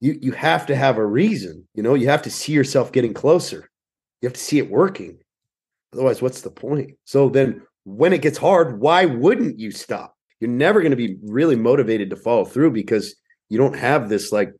[0.00, 1.66] you you have to have a reason.
[1.74, 3.68] You know, you have to see yourself getting closer.
[4.20, 5.18] You have to see it working.
[5.92, 6.92] Otherwise, what's the point?
[7.04, 10.14] So then when it gets hard, why wouldn't you stop?
[10.40, 13.14] You're never going to be really motivated to follow through because
[13.48, 14.52] you don't have this like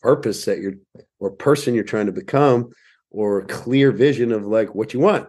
[0.00, 0.74] purpose that you're
[1.18, 2.70] or person you're trying to become
[3.10, 5.28] or clear vision of like what you want.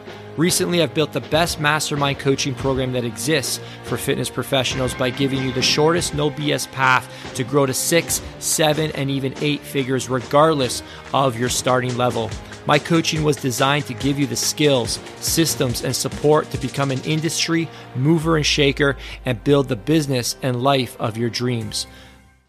[0.41, 5.37] Recently, I've built the best mastermind coaching program that exists for fitness professionals by giving
[5.43, 10.09] you the shortest, no BS path to grow to six, seven, and even eight figures,
[10.09, 10.81] regardless
[11.13, 12.31] of your starting level.
[12.65, 17.01] My coaching was designed to give you the skills, systems, and support to become an
[17.01, 21.85] industry mover and shaker and build the business and life of your dreams.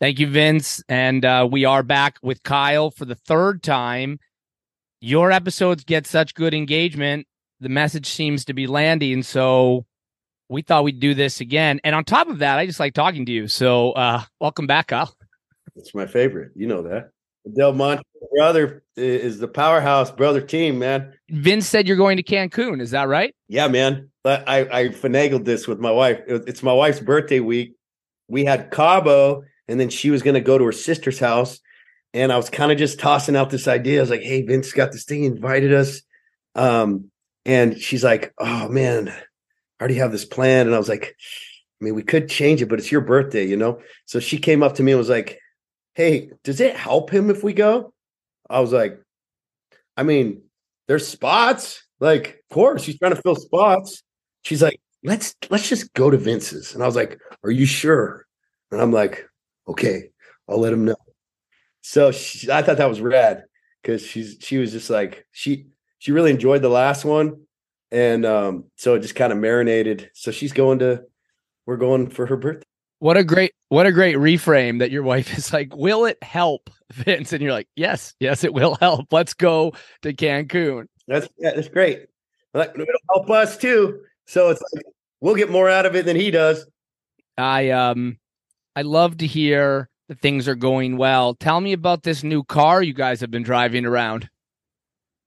[0.00, 0.82] Thank you, Vince.
[0.88, 4.18] And uh, we are back with Kyle for the third time.
[5.02, 7.26] Your episodes get such good engagement
[7.62, 9.22] the message seems to be landing.
[9.22, 9.86] So
[10.48, 11.80] we thought we'd do this again.
[11.84, 13.46] And on top of that, I just like talking to you.
[13.48, 15.14] So uh, welcome back, Kyle.
[15.76, 16.52] It's my favorite.
[16.54, 17.10] You know that.
[17.56, 18.02] Del Monte
[18.36, 21.14] brother is the powerhouse brother team, man.
[21.30, 22.80] Vince said you're going to Cancun.
[22.80, 23.34] Is that right?
[23.48, 24.10] Yeah, man.
[24.24, 26.20] I, I finagled this with my wife.
[26.26, 27.74] It's my wife's birthday week.
[28.28, 31.58] We had Cabo, and then she was going to go to her sister's house.
[32.14, 33.98] And I was kind of just tossing out this idea.
[33.98, 36.02] I was like, hey, Vince got this thing, invited us.
[36.54, 37.10] Um,
[37.44, 39.22] and she's like, "Oh man, I
[39.80, 41.16] already have this plan." And I was like,
[41.80, 44.62] "I mean, we could change it, but it's your birthday, you know." So she came
[44.62, 45.38] up to me and was like,
[45.94, 47.92] "Hey, does it help him if we go?"
[48.50, 49.00] I was like,
[49.96, 50.42] "I mean,
[50.88, 51.82] there's spots.
[52.00, 54.02] Like, of course, he's trying to fill spots."
[54.42, 58.26] She's like, "Let's let's just go to Vince's." And I was like, "Are you sure?"
[58.70, 59.28] And I'm like,
[59.68, 60.10] "Okay,
[60.48, 60.96] I'll let him know."
[61.82, 63.44] So she, I thought that was rad
[63.82, 65.66] because she's she was just like she
[66.02, 67.42] she really enjoyed the last one,
[67.92, 70.10] and um, so it just kind of marinated.
[70.14, 71.04] So she's going to,
[71.64, 72.66] we're going for her birthday.
[72.98, 76.70] What a great, what a great reframe that your wife is like, will it help,
[76.92, 77.32] Vince?
[77.32, 79.12] And you're like, yes, yes, it will help.
[79.12, 80.88] Let's go to Cancun.
[81.06, 82.06] That's yeah, that's great.
[82.52, 84.00] Like, it'll help us too.
[84.26, 84.84] So it's like
[85.20, 86.66] we'll get more out of it than he does.
[87.38, 88.18] I um,
[88.74, 91.36] I love to hear that things are going well.
[91.36, 94.28] Tell me about this new car you guys have been driving around.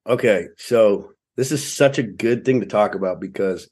[0.08, 3.68] Okay, so this is such a good thing to talk about because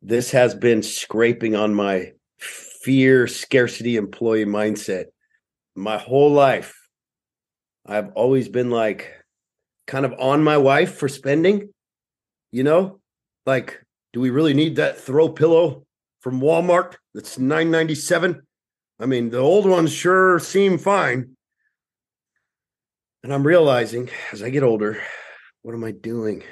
[0.00, 5.06] this has been scraping on my fear scarcity employee mindset
[5.74, 6.76] my whole life.
[7.84, 9.10] I've always been like
[9.86, 11.70] kind of on my wife for spending,
[12.52, 13.00] you know?
[13.44, 15.84] Like, do we really need that throw pillow
[16.20, 18.40] from Walmart that's 997?
[19.00, 21.36] I mean, the old ones sure seem fine.
[23.24, 25.02] And I'm realizing as I get older,
[25.64, 26.42] what am I doing?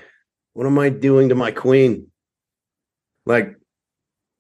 [0.55, 2.07] What am I doing to my queen?
[3.27, 3.55] Like,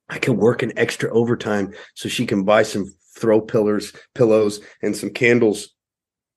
[0.08, 2.86] I can work an extra overtime so she can buy some
[3.18, 5.68] throw pillars, pillows, and some candles,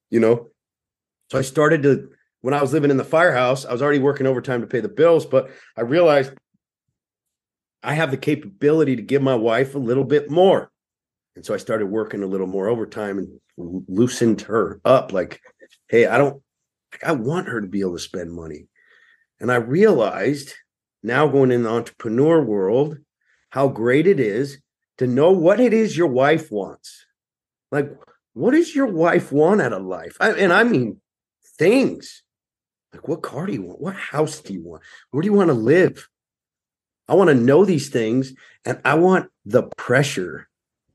[0.10, 0.50] you know?
[1.32, 2.10] So I started to,
[2.42, 4.90] when I was living in the firehouse, I was already working overtime to pay the
[4.90, 6.34] bills, but I realized
[7.84, 10.70] I have the capability to give my wife a little bit more.
[11.38, 13.40] And so I started working a little more overtime and
[13.88, 15.40] loosened her up like,
[15.88, 16.42] hey, I don't
[17.04, 18.68] I want her to be able to spend money.
[19.40, 20.54] And I realized
[21.04, 22.98] now going in the entrepreneur world
[23.50, 24.60] how great it is
[24.98, 27.06] to know what it is your wife wants.
[27.72, 27.92] Like,
[28.34, 30.18] what does your wife want out of life?
[30.20, 31.02] I, and I mean
[31.58, 32.24] things.
[32.94, 33.82] Like, what car do you want?
[33.82, 34.84] What house do you want?
[35.12, 36.08] Where do you want to live?
[37.08, 40.48] I want to know these things and I want the pressure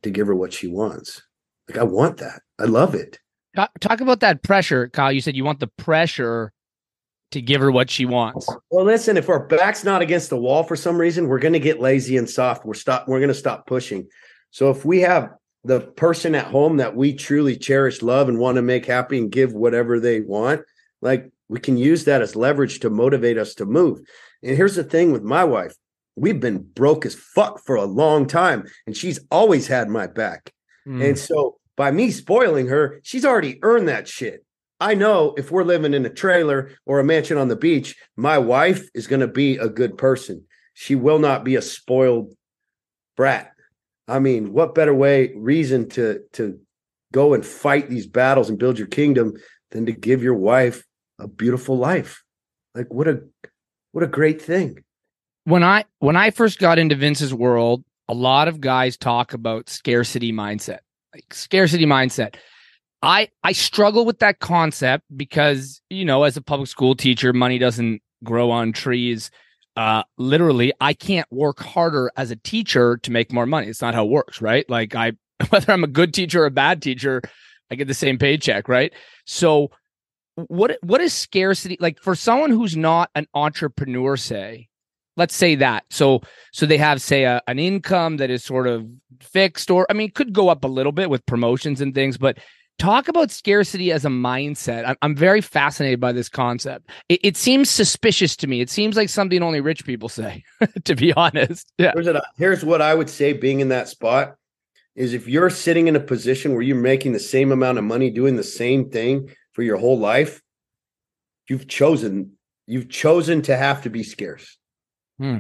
[0.03, 1.23] to give her what she wants.
[1.69, 2.43] Like, I want that.
[2.59, 3.19] I love it.
[3.57, 5.11] Talk, about that pressure, Kyle.
[5.11, 6.53] You said you want the pressure
[7.33, 8.49] to give her what she wants.
[8.71, 11.61] Well, listen, if our back's not against the wall for some reason, we're going to
[11.61, 12.65] get lazy and soft.
[12.65, 13.09] We're stop.
[13.09, 14.09] We're going to stop pushing.
[14.51, 15.31] So if we have
[15.65, 19.31] the person at home that we truly cherish, love, and want to make happy and
[19.31, 20.63] give whatever they want,
[21.03, 24.01] like we can use that as leverage to motivate us to move.
[24.43, 25.75] And here's the thing with my wife:
[26.17, 30.53] we've been broke as fuck for a long time, and she's always had my back.
[30.87, 31.11] Mm.
[31.11, 34.45] And so by me spoiling her, she's already earned that shit.
[34.81, 38.39] I know if we're living in a trailer or a mansion on the beach, my
[38.39, 40.45] wife is going to be a good person.
[40.75, 42.33] She will not be a spoiled
[43.17, 43.53] brat.
[44.09, 46.59] I mean, what better way reason to to
[47.13, 49.35] go and fight these battles and build your kingdom
[49.71, 50.85] than to give your wife
[51.19, 52.23] a beautiful life?
[52.75, 53.23] Like what a
[53.93, 54.83] what a great thing.
[55.45, 59.69] when I when I first got into Vince's world, a lot of guys talk about
[59.69, 60.79] scarcity mindset.
[61.15, 62.37] Like scarcity mindset.
[63.03, 67.59] I I struggle with that concept because, you know, as a public school teacher, money
[67.59, 69.31] doesn't grow on trees.
[69.77, 73.69] Uh literally, I can't work harder as a teacher to make more money.
[73.69, 74.69] It's not how it works, right?
[74.69, 75.13] Like I
[75.51, 77.23] whether I'm a good teacher or a bad teacher,
[77.71, 78.93] I get the same paycheck, right?
[79.25, 79.71] So
[80.37, 84.70] what what is scarcity like for someone who's not an entrepreneur say
[85.21, 85.85] let's say that.
[85.91, 86.23] So
[86.53, 88.87] so they have say a, an income that is sort of
[89.21, 92.39] fixed or i mean could go up a little bit with promotions and things but
[92.79, 94.89] talk about scarcity as a mindset.
[94.89, 96.89] I'm, I'm very fascinated by this concept.
[97.11, 98.63] It, it, seems suspicious to me.
[98.63, 100.43] It seems like something only rich people say
[100.85, 101.71] to be honest.
[101.77, 101.93] Yeah.
[101.95, 102.09] Here's,
[102.39, 104.37] here's what i would say being in that spot
[104.97, 108.11] is if you're sitting in a position where you're making the same amount of money
[108.11, 110.41] doing the same thing for your whole life
[111.49, 112.33] you've chosen
[112.67, 114.57] you've chosen to have to be scarce
[115.21, 115.39] Hmm.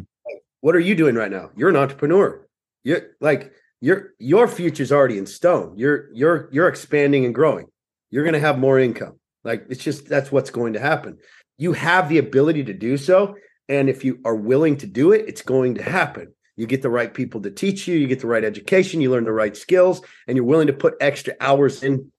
[0.60, 1.50] What are you doing right now?
[1.56, 2.46] You're an entrepreneur.
[2.84, 5.74] You're like your your future's already in stone.
[5.76, 7.66] You're you're you're expanding and growing.
[8.10, 9.18] You're going to have more income.
[9.42, 11.16] Like it's just that's what's going to happen.
[11.56, 13.36] You have the ability to do so,
[13.68, 16.34] and if you are willing to do it, it's going to happen.
[16.56, 19.24] You get the right people to teach you, you get the right education, you learn
[19.24, 22.12] the right skills, and you're willing to put extra hours in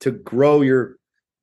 [0.00, 0.96] to grow your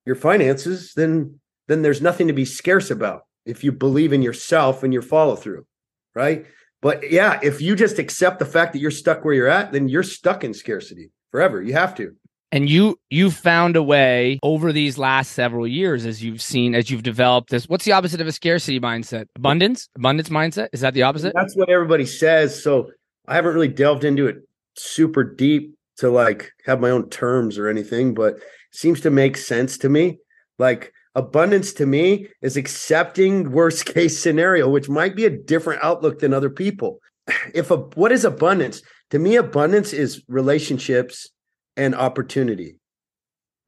[0.04, 1.38] your finances, then
[1.68, 5.36] then there's nothing to be scarce about if you believe in yourself and your follow
[5.36, 5.66] through,
[6.14, 6.46] right?
[6.82, 9.88] But yeah, if you just accept the fact that you're stuck where you're at, then
[9.88, 11.62] you're stuck in scarcity forever.
[11.62, 12.14] You have to.
[12.52, 16.90] And you you found a way over these last several years as you've seen as
[16.90, 17.68] you've developed this.
[17.68, 19.26] What's the opposite of a scarcity mindset?
[19.36, 19.88] Abundance?
[19.96, 20.68] Abundance mindset?
[20.72, 21.32] Is that the opposite?
[21.34, 22.60] That's what everybody says.
[22.60, 22.90] So
[23.28, 24.38] I haven't really delved into it
[24.76, 28.42] super deep to like have my own terms or anything, but it
[28.72, 30.18] seems to make sense to me.
[30.58, 36.18] Like abundance to me is accepting worst case scenario which might be a different outlook
[36.18, 37.00] than other people.
[37.54, 38.82] If a what is abundance?
[39.10, 41.28] To me abundance is relationships
[41.76, 42.80] and opportunity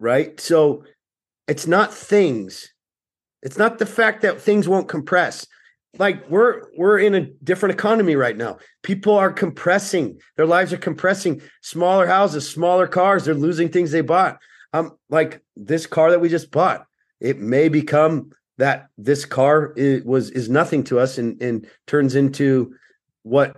[0.03, 0.39] right?
[0.41, 0.85] So
[1.49, 2.75] it's not things.
[3.43, 5.47] It's not the fact that things won't compress.
[5.99, 8.59] Like we're we're in a different economy right now.
[8.83, 10.19] People are compressing.
[10.37, 11.41] Their lives are compressing.
[11.63, 14.39] Smaller houses smaller cars they're losing things they bought.
[14.73, 16.87] Um like this car that we just bought
[17.23, 22.15] it may become that this car is, was is nothing to us and and turns
[22.15, 22.75] into
[23.23, 23.57] what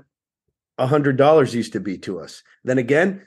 [0.78, 2.42] a hundred dollars used to be to us.
[2.64, 3.26] Then again,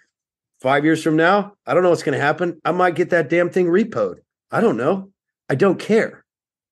[0.61, 2.61] five years from now, I don't know what's going to happen.
[2.63, 4.17] I might get that damn thing repoed.
[4.51, 5.11] I don't know.
[5.49, 6.25] I don't care.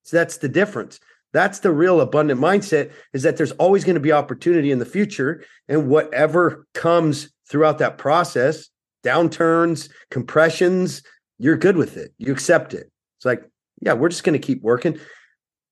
[0.03, 0.99] So that's the difference.
[1.33, 4.85] That's the real abundant mindset is that there's always going to be opportunity in the
[4.85, 5.43] future.
[5.67, 8.69] And whatever comes throughout that process,
[9.03, 11.03] downturns, compressions,
[11.37, 12.13] you're good with it.
[12.17, 12.91] You accept it.
[13.17, 13.43] It's like,
[13.81, 14.99] yeah, we're just going to keep working.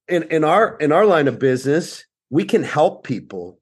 [0.08, 3.60] In in our in our line of business, we can help people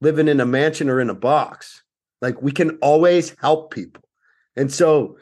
[0.00, 1.82] living in a mansion or in a box.
[2.20, 4.02] Like we can always help people.
[4.56, 5.16] And so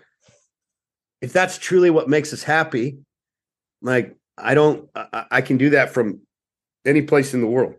[1.21, 2.99] if that's truly what makes us happy,
[3.83, 6.21] like I don't I, I can do that from
[6.87, 7.75] any place in the world.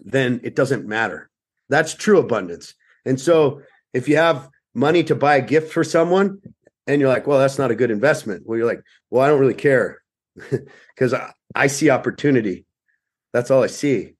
[0.00, 1.30] Then it doesn't matter.
[1.68, 2.74] That's true abundance.
[3.04, 3.62] And so
[3.92, 6.40] if you have money to buy a gift for someone
[6.86, 8.42] and you're like, well, that's not a good investment.
[8.44, 10.02] Well, you're like, well, I don't really care
[10.94, 12.64] because I, I see opportunity.
[13.32, 14.14] That's all I see.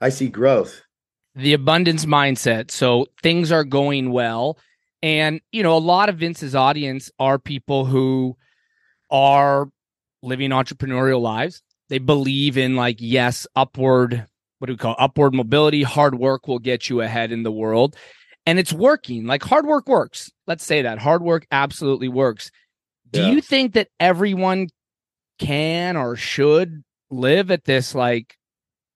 [0.00, 0.82] I see growth.
[1.34, 2.70] The abundance mindset.
[2.70, 4.58] So things are going well.
[5.02, 8.36] And, you know, a lot of Vince's audience are people who
[9.10, 9.68] are
[10.22, 11.62] living entrepreneurial lives.
[11.88, 14.26] They believe in, like, yes, upward,
[14.58, 15.00] what do we call it?
[15.00, 15.82] upward mobility?
[15.82, 17.96] Hard work will get you ahead in the world
[18.46, 19.26] and it's working.
[19.26, 20.30] Like hard work works.
[20.46, 22.50] Let's say that hard work absolutely works.
[23.10, 23.30] Do yeah.
[23.30, 24.68] you think that everyone
[25.38, 28.36] can or should live at this like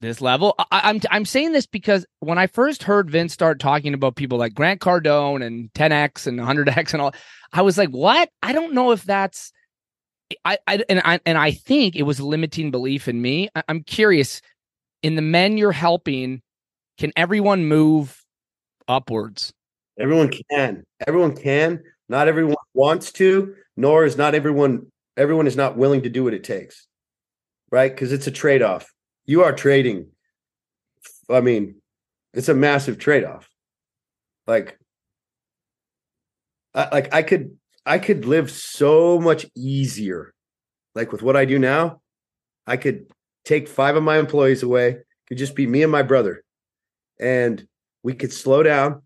[0.00, 0.54] this level?
[0.70, 4.16] I, am I'm, I'm saying this because when I first heard Vince start talking about
[4.16, 7.14] people like Grant Cardone and 10x and 100x and all,
[7.52, 8.30] I was like, what?
[8.42, 9.52] I don't know if that's.
[10.44, 13.48] I, I and I and I think it was limiting belief in me.
[13.54, 14.40] I, I'm curious.
[15.02, 16.42] In the men you're helping,
[16.98, 18.25] can everyone move
[18.88, 19.52] upwards.
[19.98, 20.84] Everyone can.
[21.06, 21.82] Everyone can.
[22.08, 26.34] Not everyone wants to, nor is not everyone everyone is not willing to do what
[26.34, 26.86] it takes.
[27.70, 27.90] Right?
[27.92, 28.92] Because it's a trade-off.
[29.24, 30.08] You are trading.
[31.28, 31.76] I mean,
[32.32, 33.48] it's a massive trade-off.
[34.46, 34.78] Like
[36.74, 40.32] I, like I could I could live so much easier.
[40.94, 42.00] Like with what I do now,
[42.66, 43.06] I could
[43.44, 46.42] take five of my employees away, could just be me and my brother.
[47.18, 47.66] And
[48.06, 49.02] we could slow down.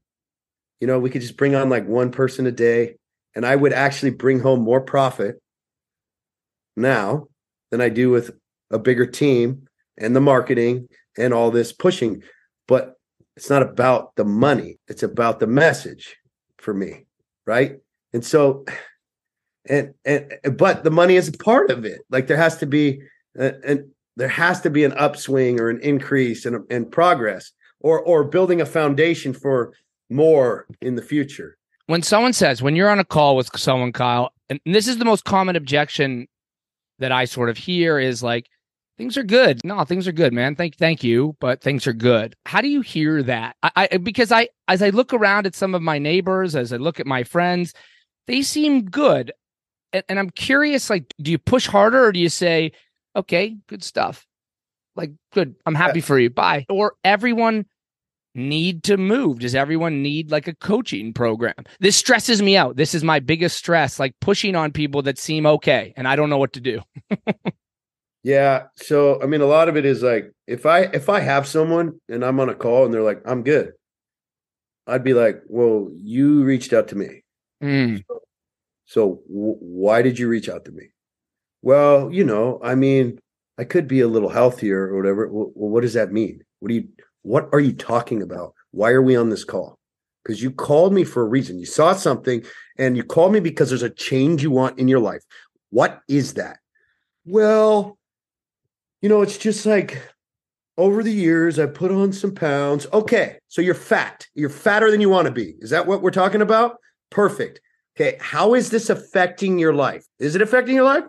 [0.79, 2.97] You know, we could just bring on like one person a day,
[3.35, 5.41] and I would actually bring home more profit
[6.77, 7.29] now
[7.71, 8.31] than I do with
[8.71, 9.67] a bigger team
[9.97, 12.23] and the marketing and all this pushing,
[12.69, 12.93] but
[13.39, 14.79] it's not about the money.
[14.87, 16.19] It's about the message
[16.59, 17.07] for me,
[17.47, 17.79] right?
[18.13, 18.67] And so,
[19.67, 22.03] and and but the money is a part of it.
[22.11, 23.01] Like there has to be,
[23.35, 28.25] and there has to be an upswing or an increase in in progress, or or
[28.25, 29.73] building a foundation for
[30.09, 31.57] more in the future.
[31.87, 35.05] When someone says, when you're on a call with someone, Kyle, and this is the
[35.05, 36.29] most common objection
[36.99, 38.49] that I sort of hear is like,
[38.99, 39.65] things are good.
[39.65, 40.55] No, things are good, man.
[40.55, 42.37] Thank, thank you, but things are good.
[42.45, 43.57] How do you hear that?
[43.63, 46.77] I, I because I, as I look around at some of my neighbors, as I
[46.77, 47.73] look at my friends,
[48.27, 49.33] they seem good,
[49.93, 50.91] and, and I'm curious.
[50.91, 52.73] Like, do you push harder, or do you say,
[53.17, 54.27] okay, good stuff,
[54.97, 57.67] like good, I'm happy for you, bye, or everyone
[58.35, 59.41] need to move?
[59.41, 61.55] Does everyone need like a coaching program?
[61.81, 62.77] This stresses me out.
[62.77, 66.31] This is my biggest stress, like pushing on people that seem okay and I don't
[66.31, 66.81] know what to do.
[68.23, 68.65] yeah.
[68.77, 72.01] So I mean a lot of it is like if I if I have someone
[72.09, 73.73] and I'm on a call and they're like, I'm good,
[74.87, 77.23] I'd be like, Well, you reached out to me.
[77.63, 78.05] Mm.
[78.07, 78.21] So,
[78.87, 80.85] so w- why did you reach out to me?
[81.63, 83.19] Well, you know, I mean,
[83.61, 85.29] I could be a little healthier or whatever.
[85.29, 86.43] Well, what does that mean?
[86.61, 86.89] What do you
[87.21, 88.55] what are you talking about?
[88.71, 89.79] Why are we on this call?
[90.25, 91.59] Because you called me for a reason.
[91.59, 92.43] You saw something
[92.79, 95.23] and you called me because there's a change you want in your life.
[95.69, 96.59] What is that?
[97.27, 97.99] Well,
[99.03, 100.03] you know, it's just like
[100.79, 102.87] over the years, I put on some pounds.
[102.95, 103.37] Okay.
[103.49, 104.27] So you're fat.
[104.35, 105.57] You're fatter than you want to be.
[105.59, 106.79] Is that what we're talking about?
[107.11, 107.61] Perfect.
[107.95, 108.17] Okay.
[108.21, 110.07] How is this affecting your life?
[110.19, 111.05] Is it affecting your life?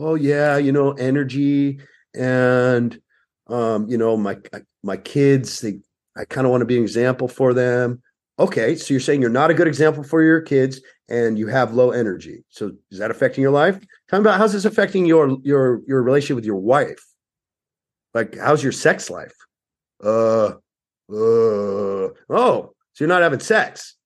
[0.00, 1.78] Well, yeah, you know, energy
[2.14, 2.98] and
[3.48, 4.38] um, you know, my
[4.82, 5.80] my kids, they
[6.16, 8.00] I kind of want to be an example for them.
[8.38, 10.80] Okay, so you're saying you're not a good example for your kids
[11.10, 12.44] and you have low energy.
[12.48, 13.78] So is that affecting your life?
[14.08, 17.04] Tell me about how's this affecting your your your relationship with your wife?
[18.14, 19.34] Like how's your sex life?
[20.02, 20.52] Uh
[21.12, 23.96] uh oh, so you're not having sex.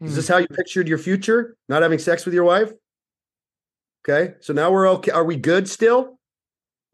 [0.00, 0.34] Is this hmm.
[0.34, 1.56] how you pictured your future?
[1.68, 2.70] Not having sex with your wife?
[4.08, 4.34] Okay.
[4.40, 5.10] So now we're okay.
[5.10, 6.18] Are we good still?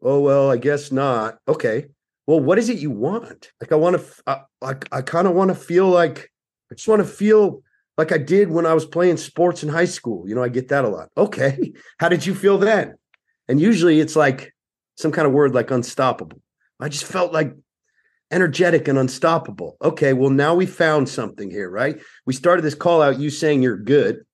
[0.01, 1.37] Oh well, I guess not.
[1.47, 1.87] Okay
[2.25, 3.51] well, what is it you want?
[3.59, 6.31] Like, I want to, I, I, I kind of want to feel like,
[6.71, 7.61] I just want to feel
[7.97, 10.27] like I did when I was playing sports in high school.
[10.27, 11.09] You know, I get that a lot.
[11.17, 11.73] Okay.
[11.99, 12.95] How did you feel then?
[13.47, 14.53] And usually it's like
[14.97, 16.41] some kind of word like unstoppable.
[16.79, 17.53] I just felt like
[18.31, 19.77] energetic and unstoppable.
[19.81, 20.13] Okay.
[20.13, 22.01] Well, now we found something here, right?
[22.25, 24.25] We started this call out, you saying you're good.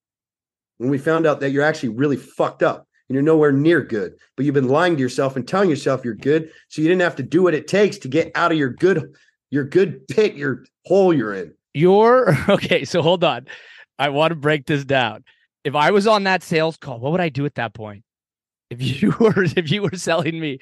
[0.80, 4.16] And we found out that you're actually really fucked up and you're nowhere near good.
[4.36, 7.16] But you've been lying to yourself and telling yourself you're good, so you didn't have
[7.18, 9.14] to do what it takes to get out of your good
[9.52, 11.54] your good pit, your hole you're in.
[11.74, 12.86] You're okay.
[12.86, 13.48] So hold on,
[13.98, 15.24] I want to break this down.
[15.64, 18.04] If I was on that sales call, what would I do at that point?
[18.70, 20.60] If you were if you were selling me,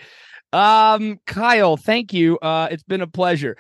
[0.54, 2.38] um, Kyle, thank you.
[2.40, 3.58] Uh, it's been a pleasure.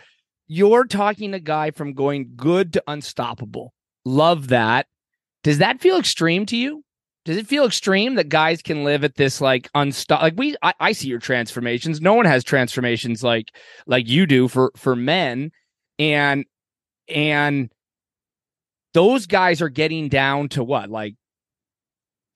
[0.48, 3.74] You're talking a guy from going good to unstoppable.
[4.06, 4.88] Love that.
[5.48, 6.84] Does that feel extreme to you?
[7.28, 10.74] does it feel extreme that guys can live at this like unstop like we I,
[10.80, 13.54] I, see your transformations no one has transformations like
[13.86, 15.52] like you do for for men
[16.00, 16.46] and
[17.10, 17.70] and
[18.94, 21.16] those guys are getting down to what like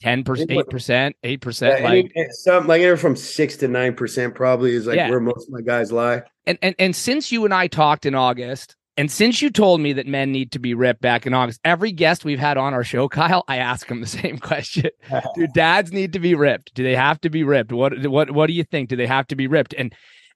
[0.02, 4.36] 10 percent 8 percent 8 percent like some like anywhere from 6 to 9 percent
[4.36, 5.10] probably is like yeah.
[5.10, 8.14] where most of my guys lie and and and since you and i talked in
[8.14, 11.60] august and since you told me that men need to be ripped back in August,
[11.64, 14.92] every guest we've had on our show, Kyle, I ask them the same question:
[15.36, 16.76] Do dads need to be ripped?
[16.76, 17.72] Do they have to be ripped?
[17.72, 18.90] What what what do you think?
[18.90, 19.74] Do they have to be ripped?
[19.76, 19.92] And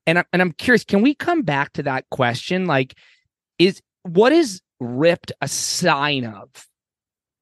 [0.07, 2.65] and and I'm curious, can we come back to that question?
[2.65, 2.97] Like,
[3.59, 6.49] is what is ripped a sign of?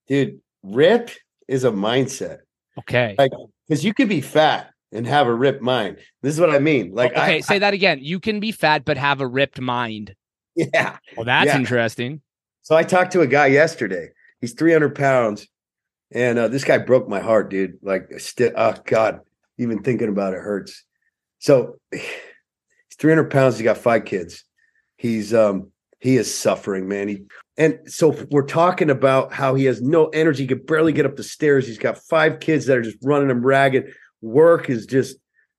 [0.09, 2.39] Dude, ripped is a mindset.
[2.79, 3.31] Okay, like
[3.69, 5.99] because you could be fat and have a ripped mind.
[6.21, 6.91] This is what I mean.
[6.93, 7.99] Like, okay, I, say that again.
[8.01, 10.15] You can be fat but have a ripped mind.
[10.74, 10.98] Yeah.
[11.17, 11.57] Well, that's yeah.
[11.57, 12.22] interesting.
[12.62, 14.10] So I talked to a guy yesterday.
[14.39, 15.48] He's 300 pounds.
[16.12, 17.79] And uh, this guy broke my heart, dude.
[17.81, 19.22] Like, st- oh, God,
[19.57, 20.83] even thinking about it hurts.
[21.39, 22.03] So he's
[23.00, 23.57] 300 pounds.
[23.57, 24.45] He's got five kids.
[24.95, 27.07] He's, um, he is suffering, man.
[27.07, 27.24] He,
[27.57, 31.15] and so we're talking about how he has no energy, he could barely get up
[31.15, 31.67] the stairs.
[31.67, 33.93] He's got five kids that are just running him ragged.
[34.22, 35.17] Work is just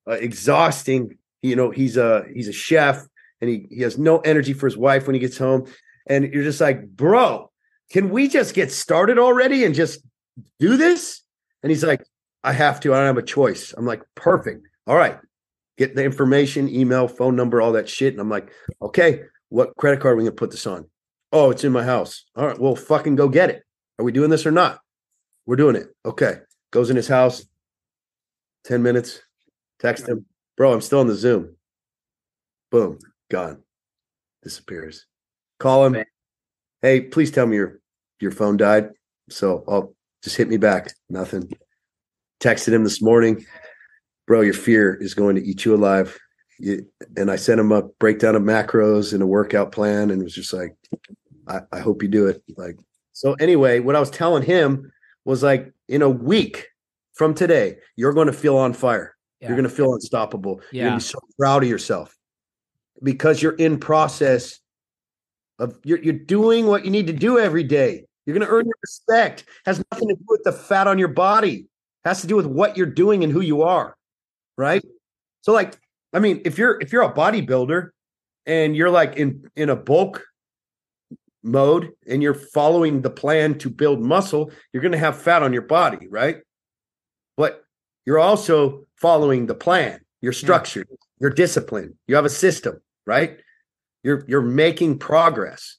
[0.08, 1.16] uh, exhausting.
[1.42, 3.06] You know, he's a he's a chef
[3.40, 5.66] and he, he has no energy for his wife when he gets home.
[6.06, 7.50] And you're just like, bro,
[7.90, 10.00] can we just get started already and just
[10.58, 11.22] do this?
[11.62, 12.04] And he's like,
[12.42, 12.92] I have to.
[12.92, 13.72] I don't have a choice.
[13.76, 14.66] I'm like, perfect.
[14.86, 15.18] All right.
[15.76, 18.12] Get the information, email, phone number, all that shit.
[18.12, 18.50] And I'm like,
[18.80, 20.86] okay, what credit card are we gonna put this on?
[21.32, 22.24] Oh, it's in my house.
[22.36, 23.64] All right, well, fucking go get it.
[23.98, 24.80] Are we doing this or not?
[25.46, 25.88] We're doing it.
[26.04, 26.38] Okay.
[26.70, 27.44] Goes in his house.
[28.64, 29.20] 10 minutes.
[29.80, 30.26] Text him.
[30.56, 31.56] Bro, I'm still in the Zoom
[32.70, 32.98] Boom,
[33.30, 33.62] gone.
[34.42, 35.06] Disappears.
[35.58, 36.04] Call him.
[36.82, 37.80] Hey, please tell me your
[38.20, 38.90] your phone died.
[39.30, 40.92] So I'll just hit me back.
[41.08, 41.50] Nothing.
[42.40, 43.44] Texted him this morning,
[44.26, 44.42] bro.
[44.42, 46.18] Your fear is going to eat you alive.
[46.58, 50.34] You, and I sent him a breakdown of macros and a workout plan, and was
[50.34, 50.76] just like,
[51.48, 52.42] I, I hope you do it.
[52.56, 52.76] Like
[53.12, 53.34] so.
[53.34, 54.92] Anyway, what I was telling him
[55.24, 56.68] was like, in a week
[57.14, 59.16] from today, you're going to feel on fire.
[59.40, 59.48] Yeah.
[59.48, 60.60] You're going to feel unstoppable.
[60.70, 60.88] You're Yeah.
[60.90, 62.14] going to be so proud of yourself
[63.04, 64.58] because you're in process
[65.58, 68.04] of you're you're doing what you need to do every day.
[68.26, 69.44] You're going to earn your respect.
[69.66, 71.66] Has nothing to do with the fat on your body.
[72.04, 73.96] Has to do with what you're doing and who you are.
[74.56, 74.82] Right?
[75.42, 75.78] So like
[76.12, 77.90] I mean, if you're if you're a bodybuilder
[78.46, 80.24] and you're like in in a bulk
[81.42, 85.52] mode and you're following the plan to build muscle, you're going to have fat on
[85.52, 86.38] your body, right?
[87.36, 87.62] But
[88.06, 90.00] you're also following the plan.
[90.22, 90.88] You're structured,
[91.20, 93.38] you're disciplined, you have a system, right?
[94.02, 95.76] You're you're making progress.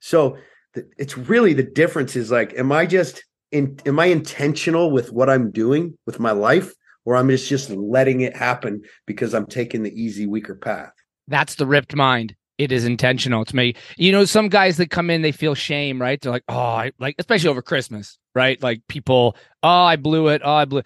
[0.00, 0.36] So
[0.74, 5.12] th- it's really the difference is like, am I just in am I intentional with
[5.12, 6.72] what I'm doing with my life,
[7.04, 10.92] or I'm just just letting it happen because I'm taking the easy, weaker path?
[11.28, 12.34] That's the ripped mind.
[12.58, 13.42] It is intentional.
[13.42, 13.74] It's me.
[13.96, 16.20] You know, some guys that come in, they feel shame, right?
[16.20, 18.62] They're like, oh, I like, especially over Christmas, right?
[18.62, 20.42] Like people, oh, I blew it.
[20.44, 20.82] Oh, I blew.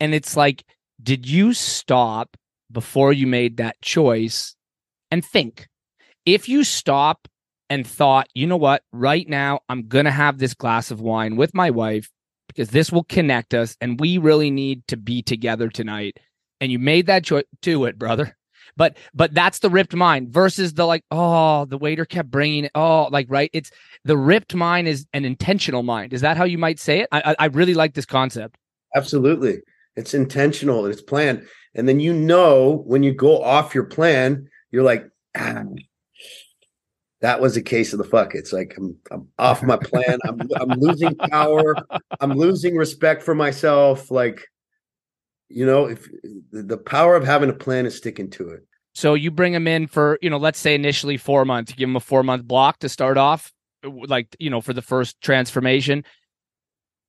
[0.00, 0.64] And it's like,
[1.02, 2.36] did you stop
[2.70, 4.54] before you made that choice
[5.10, 5.68] and think?
[6.26, 7.28] If you stop
[7.70, 11.36] and thought, you know what, right now, I'm going to have this glass of wine
[11.36, 12.10] with my wife
[12.48, 16.18] because this will connect us and we really need to be together tonight.
[16.60, 18.36] And you made that choice, do it, brother
[18.76, 22.70] but but that's the ripped mind versus the like oh the waiter kept bringing it
[22.74, 23.70] oh like right it's
[24.04, 27.34] the ripped mind is an intentional mind is that how you might say it i
[27.38, 28.58] i really like this concept
[28.94, 29.60] Absolutely.
[29.96, 31.46] It's intentional it's planned.
[31.74, 35.64] And then you know when you go off your plan, you're like, ah,
[37.20, 38.34] that was a case of the fuck.
[38.34, 40.18] It's like I'm I'm off my plan.
[40.24, 41.74] I'm I'm losing power.
[42.20, 44.10] I'm losing respect for myself.
[44.10, 44.46] Like,
[45.48, 46.08] you know, if
[46.52, 48.60] the power of having a plan is sticking to it.
[48.94, 51.96] so you bring them in for you know let's say initially four months give them
[51.96, 53.52] a four month block to start off
[53.84, 56.04] like you know for the first transformation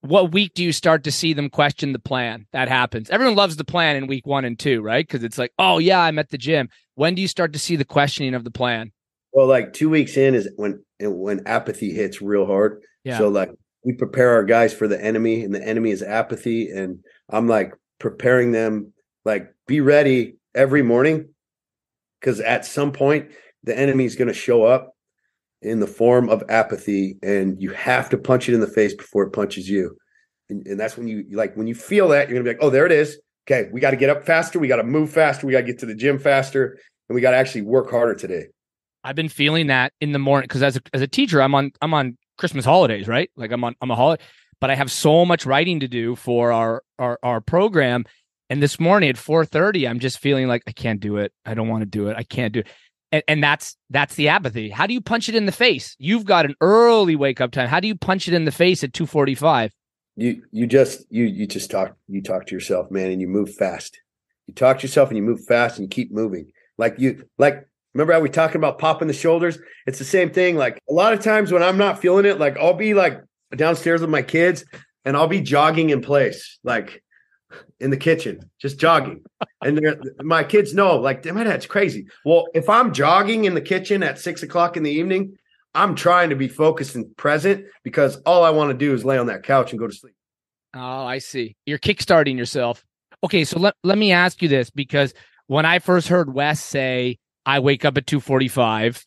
[0.02, 3.56] what week do you start to see them question the plan that happens everyone loves
[3.56, 6.30] the plan in week one and two right because it's like oh yeah i'm at
[6.30, 8.92] the gym when do you start to see the questioning of the plan
[9.32, 12.82] Well, like two weeks in is when when apathy hits real hard.
[13.06, 13.18] Yeah.
[13.18, 13.52] So like
[13.86, 17.74] we prepare our guys for the enemy, and the enemy is apathy, and I'm like
[18.00, 18.92] preparing them
[19.24, 21.30] like be ready every morning
[22.20, 23.32] because at some point
[23.64, 24.94] the enemy is going to show up
[25.62, 29.24] in the form of apathy, and you have to punch it in the face before
[29.24, 29.96] it punches you.
[30.50, 32.70] And, and that's when you like when you feel that you're gonna be like, oh,
[32.70, 33.20] there it is.
[33.50, 34.60] Okay, we got to get up faster.
[34.60, 35.48] We got to move faster.
[35.48, 38.14] We got to get to the gym faster, and we got to actually work harder
[38.14, 38.48] today.
[39.04, 41.72] I've been feeling that in the morning because as a as a teacher, I'm on
[41.82, 43.32] I'm on Christmas holidays, right?
[43.36, 44.24] Like I'm on I'm a holiday,
[44.62, 48.06] but I have so much writing to do for our our our program.
[48.52, 51.32] And this morning at 4:30, I'm just feeling like I can't do it.
[51.46, 52.18] I don't want to do it.
[52.18, 52.68] I can't do it.
[53.12, 54.70] And, and that's that's the apathy.
[54.70, 55.96] How do you punch it in the face?
[55.98, 57.68] You've got an early wake up time.
[57.68, 59.72] How do you punch it in the face at 2:45?
[60.20, 63.54] You you just you you just talk you talk to yourself man and you move
[63.56, 64.02] fast.
[64.48, 66.52] You talk to yourself and you move fast and you keep moving.
[66.78, 69.58] Like you like remember how we talking about popping the shoulders?
[69.88, 70.56] It's the same thing.
[70.56, 73.22] Like a lot of times when i'm not feeling it like i'll be like
[73.56, 74.66] downstairs with my kids
[75.06, 77.02] and i'll be jogging in place like
[77.80, 79.24] in the kitchen just jogging.
[79.62, 79.82] And
[80.22, 82.08] my kids know like damn that's crazy.
[82.26, 85.38] Well if i'm jogging in the kitchen at six o'clock in the evening
[85.76, 89.18] i'm trying to be focused and present because all i want to do is lay
[89.18, 90.14] on that couch and go to sleep
[90.74, 91.56] Oh, I see.
[91.66, 92.86] You're kickstarting yourself.
[93.24, 95.14] Okay, so let, let me ask you this because
[95.48, 99.06] when I first heard Wes say, I wake up at 245,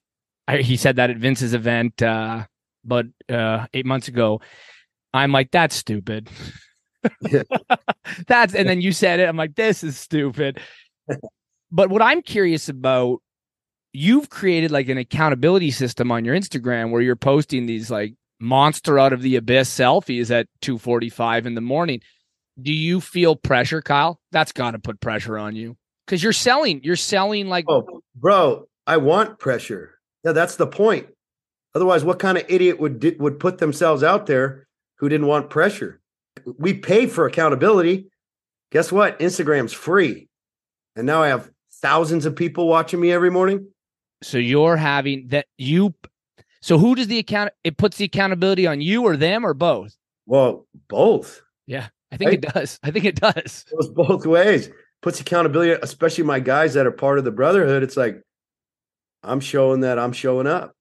[0.49, 2.45] I, he said that at Vince's event, uh,
[2.85, 4.41] but uh, eight months ago,
[5.15, 6.29] I'm like, that's stupid.
[8.27, 9.29] that's, and then you said it.
[9.29, 10.59] I'm like, this is stupid.
[11.71, 13.22] but what I'm curious about,
[13.93, 18.99] you've created like an accountability system on your Instagram where you're posting these like monster
[18.99, 22.01] out of the abyss selfies at 2:45 in the morning.
[22.61, 24.21] Do you feel pressure, Kyle?
[24.31, 25.77] That's got to put pressure on you
[26.07, 29.99] cuz you're selling, you're selling like Oh, bro, I want pressure.
[30.25, 31.09] Yeah, that's the point.
[31.75, 34.67] Otherwise, what kind of idiot would would put themselves out there
[34.99, 36.01] who didn't want pressure?
[36.59, 38.09] We pay for accountability.
[38.71, 39.19] Guess what?
[39.19, 40.29] Instagram's free,
[40.97, 41.51] and now I have
[41.83, 43.72] thousands of people watching me every morning.
[44.23, 45.95] So you're having that you
[46.63, 49.97] So who does the account it puts the accountability on you or them or both?
[50.27, 51.43] Well, both.
[51.67, 52.79] Yeah, I think it does.
[52.83, 53.65] I think it does.
[53.71, 54.71] It goes both ways.
[55.03, 57.83] Puts accountability, especially my guys that are part of the brotherhood.
[57.83, 58.23] It's like,
[59.25, 60.73] I'm showing that I'm showing up.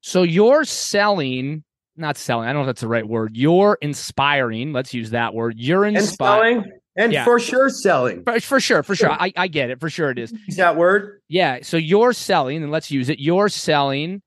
[0.00, 1.64] So you're selling,
[1.96, 2.48] not selling.
[2.48, 3.36] I don't know if that's the right word.
[3.36, 4.72] You're inspiring.
[4.72, 5.58] Let's use that word.
[5.58, 6.64] You're inspiring.
[7.00, 7.24] And Yeah.
[7.24, 8.22] for sure selling.
[8.24, 9.08] For, for sure, for sure.
[9.08, 9.16] Sure.
[9.20, 9.80] I, I get it.
[9.80, 10.32] For sure it is.
[10.46, 11.20] Use that word.
[11.28, 11.58] Yeah.
[11.62, 13.18] So you're selling, and let's use it.
[13.18, 14.22] You're selling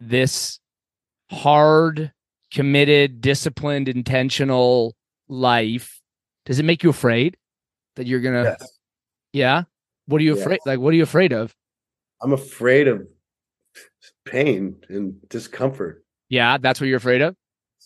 [0.00, 0.60] this
[1.30, 2.12] hard,
[2.52, 4.94] committed, disciplined, intentional
[5.28, 6.00] life.
[6.46, 7.36] Does it make you afraid
[7.96, 8.44] that you're gonna?
[8.44, 8.78] Yes.
[9.32, 9.62] Yeah.
[10.06, 10.40] What are you Yes.
[10.44, 10.60] afraid?
[10.64, 11.54] Like, what are you afraid of?
[12.22, 13.06] I'm afraid of
[14.24, 16.04] pain and discomfort.
[16.30, 17.36] Yeah, that's what you're afraid of.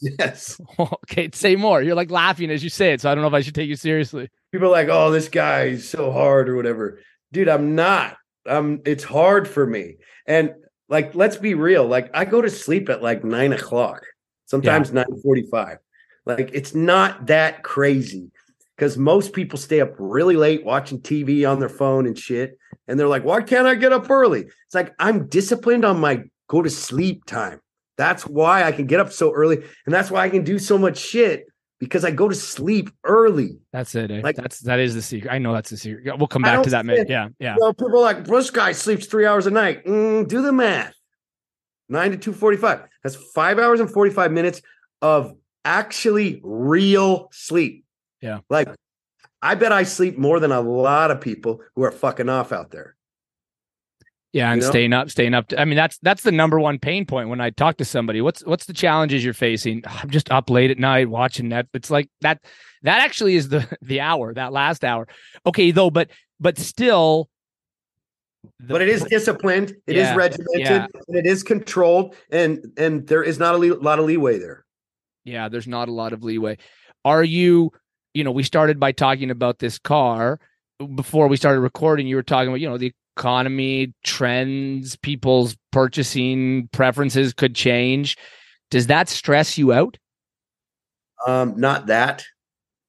[0.02, 0.60] Yes.
[0.78, 1.80] okay, say more.
[1.80, 3.68] You're like laughing as you say it, so I don't know if I should take
[3.68, 4.28] you seriously.
[4.50, 6.98] People are like, oh, this guy is so hard or whatever.
[7.32, 8.16] Dude, I'm not.
[8.46, 9.98] Um, it's hard for me.
[10.26, 10.54] And
[10.88, 11.86] like, let's be real.
[11.86, 14.04] Like, I go to sleep at like nine o'clock,
[14.46, 15.78] sometimes nine forty-five.
[16.26, 18.30] Like, it's not that crazy.
[18.76, 22.58] Because most people stay up really late watching TV on their phone and shit.
[22.88, 24.40] And they're like, why can't I get up early?
[24.40, 27.60] It's like I'm disciplined on my go to sleep time.
[28.02, 29.58] That's why I can get up so early.
[29.86, 31.46] And that's why I can do so much shit
[31.78, 33.58] because I go to sleep early.
[33.72, 34.10] That's it.
[34.10, 34.20] Eh?
[34.22, 35.30] Like- that's that is the secret.
[35.32, 36.18] I know that's the secret.
[36.18, 37.06] We'll come back to that, man.
[37.08, 37.56] Yeah, yeah.
[37.78, 39.84] People like, this guy sleeps three hours a night.
[39.86, 40.94] Mm, do the math.
[41.88, 42.80] Nine to two forty-five.
[43.02, 44.62] That's five hours and forty-five minutes
[45.00, 45.34] of
[45.64, 47.84] actually real sleep.
[48.20, 48.38] Yeah.
[48.48, 48.68] Like,
[49.42, 52.70] I bet I sleep more than a lot of people who are fucking off out
[52.70, 52.96] there.
[54.32, 54.70] Yeah, and You know?
[54.70, 55.52] staying up, staying up.
[55.58, 58.20] I mean, that's that's the number one pain point when I talk to somebody.
[58.22, 59.82] What's what's the challenges you're facing?
[59.86, 61.66] I'm just up late at night watching that.
[61.74, 62.42] It's like that.
[62.82, 64.32] That actually is the the hour.
[64.34, 65.06] That last hour.
[65.46, 67.28] Okay, though, but but still.
[68.58, 69.74] the- but it is disciplined.
[69.86, 70.60] It is Yeah, regimented.
[70.60, 70.86] yeah.
[71.08, 72.14] And it is controlled.
[72.30, 74.64] And and there is not a le- lot of leeway there.
[75.24, 76.56] Yeah, there's not a lot of leeway.
[77.04, 77.70] Are you,
[78.14, 80.40] you know, we started by talking about this car
[80.96, 82.06] before we started recording.
[82.08, 88.16] You were talking about, you know, the economy, trends, people's purchasing preferences could change.
[88.70, 89.98] Does that stress you out?
[91.26, 92.24] Um, not that.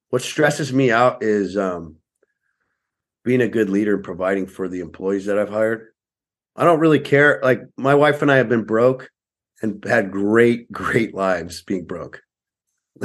[0.10, 1.98] What stresses me out is um
[3.24, 5.88] being a good leader and providing for the employees that I've hired.
[6.56, 7.40] I don't really care.
[7.42, 9.10] Like my wife and I have been broke
[9.62, 12.22] and had great, great lives being broke.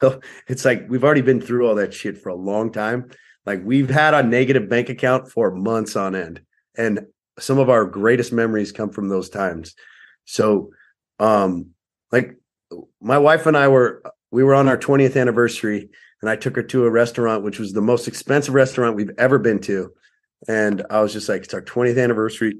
[0.00, 3.10] so it's like we've already been through all that shit for a long time.
[3.46, 6.42] Like we've had a negative bank account for months on end.
[6.76, 7.06] And
[7.38, 9.74] some of our greatest memories come from those times.
[10.24, 10.70] So
[11.18, 11.70] um
[12.10, 12.36] like
[13.00, 16.62] my wife and I were we were on our 20th anniversary and I took her
[16.62, 19.92] to a restaurant which was the most expensive restaurant we've ever been to
[20.48, 22.58] and I was just like it's our 20th anniversary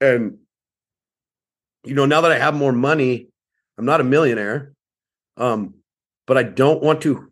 [0.00, 0.38] and
[1.84, 3.28] you know now that I have more money
[3.78, 4.72] I'm not a millionaire
[5.36, 5.74] um
[6.26, 7.30] but I don't want to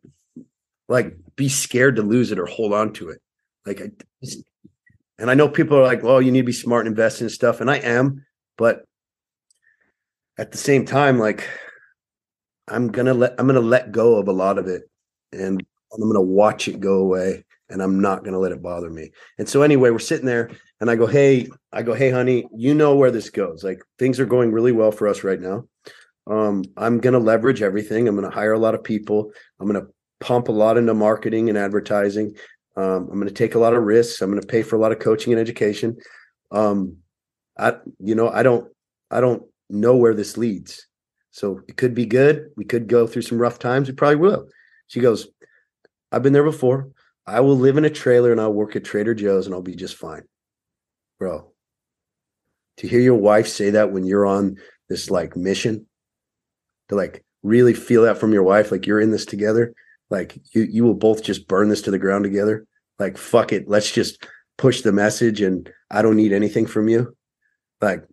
[0.88, 3.18] like be scared to lose it or hold on to it.
[3.66, 3.90] Like I
[4.22, 4.44] just,
[5.18, 7.28] and I know people are like well you need to be smart and invest in
[7.28, 8.24] stuff and I am
[8.56, 8.84] but
[10.38, 11.48] at the same time like
[12.68, 14.82] i'm gonna let i'm gonna let go of a lot of it
[15.32, 15.60] and
[15.92, 19.10] i'm gonna watch it go away and i'm not gonna let it bother me.
[19.38, 20.50] And so anyway we're sitting there
[20.80, 23.64] and i go hey i go hey honey you know where this goes.
[23.64, 25.64] Like things are going really well for us right now.
[26.28, 28.06] Um i'm gonna leverage everything.
[28.06, 29.32] I'm gonna hire a lot of people.
[29.58, 29.88] I'm gonna
[30.22, 32.34] pump a lot into marketing and advertising
[32.76, 34.98] um, i'm gonna take a lot of risks i'm gonna pay for a lot of
[34.98, 35.96] coaching and education
[36.50, 36.96] um
[37.58, 38.70] i you know i don't
[39.10, 40.86] i don't know where this leads.
[41.30, 42.50] So it could be good.
[42.56, 43.88] We could go through some rough times.
[43.88, 44.48] We probably will.
[44.86, 45.28] She goes,
[46.12, 46.90] I've been there before.
[47.26, 49.74] I will live in a trailer and I'll work at Trader Joe's and I'll be
[49.74, 50.22] just fine.
[51.18, 51.52] Bro,
[52.78, 54.56] to hear your wife say that when you're on
[54.88, 55.86] this like mission,
[56.88, 59.72] to like really feel that from your wife, like you're in this together,
[60.12, 62.66] like you you will both just burn this to the ground together.
[62.98, 67.16] Like fuck it, let's just push the message and I don't need anything from you.
[67.80, 68.04] Like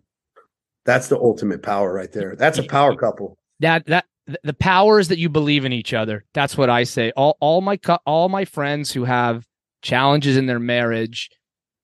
[0.86, 2.34] that's the ultimate power right there.
[2.36, 3.36] That's a power couple.
[3.60, 4.06] That that
[4.42, 6.24] the powers that you believe in each other.
[6.32, 7.12] That's what I say.
[7.16, 9.46] All all my all my friends who have
[9.82, 11.30] challenges in their marriage,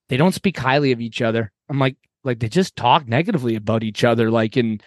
[0.09, 1.53] they don't speak highly of each other.
[1.69, 4.81] I'm like like they just talk negatively about each other like in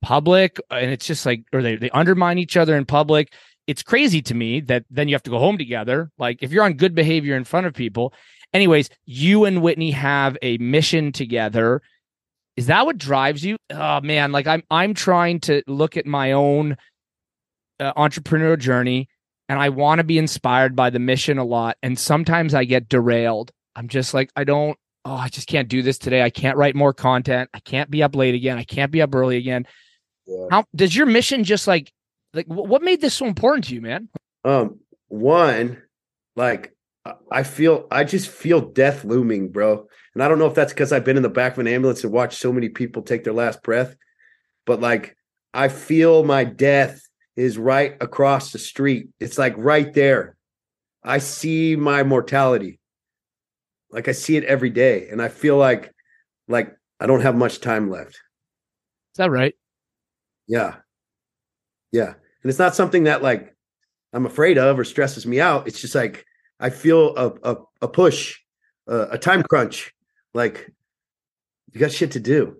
[0.00, 3.32] public and it's just like or they they undermine each other in public.
[3.66, 6.10] It's crazy to me that then you have to go home together.
[6.18, 8.12] Like if you're on good behavior in front of people.
[8.52, 11.82] Anyways, you and Whitney have a mission together.
[12.56, 13.56] Is that what drives you?
[13.70, 16.76] Oh man, like I'm I'm trying to look at my own
[17.80, 19.08] uh, entrepreneurial journey
[19.48, 22.88] and I want to be inspired by the mission a lot and sometimes I get
[22.88, 23.50] derailed.
[23.74, 26.22] I'm just like I don't oh I just can't do this today.
[26.22, 27.50] I can't write more content.
[27.52, 28.56] I can't be up late again.
[28.56, 29.66] I can't be up early again.
[30.26, 30.46] Yeah.
[30.50, 31.92] How does your mission just like
[32.34, 34.08] like what made this so important to you, man?
[34.44, 35.82] Um, one,
[36.34, 36.74] like
[37.30, 39.86] I- feel I just feel death looming, bro.
[40.14, 42.02] And I don't know if that's because I've been in the back of an ambulance
[42.04, 43.96] and watched so many people take their last breath,
[44.64, 45.16] but like
[45.54, 47.00] I feel my death
[47.36, 49.08] is right across the street.
[49.20, 50.36] It's like right there.
[51.04, 52.80] I see my mortality.
[53.90, 55.08] Like I see it every day.
[55.08, 55.94] And I feel like
[56.48, 58.14] like I don't have much time left.
[58.14, 59.54] Is that right?
[60.46, 60.76] Yeah.
[61.92, 62.14] Yeah.
[62.42, 63.54] And it's not something that like
[64.12, 65.66] I'm afraid of or stresses me out.
[65.66, 66.24] It's just like
[66.60, 68.38] I feel a a, a push,
[68.86, 69.92] a, a time crunch.
[70.34, 70.70] Like
[71.72, 72.56] you got shit to do.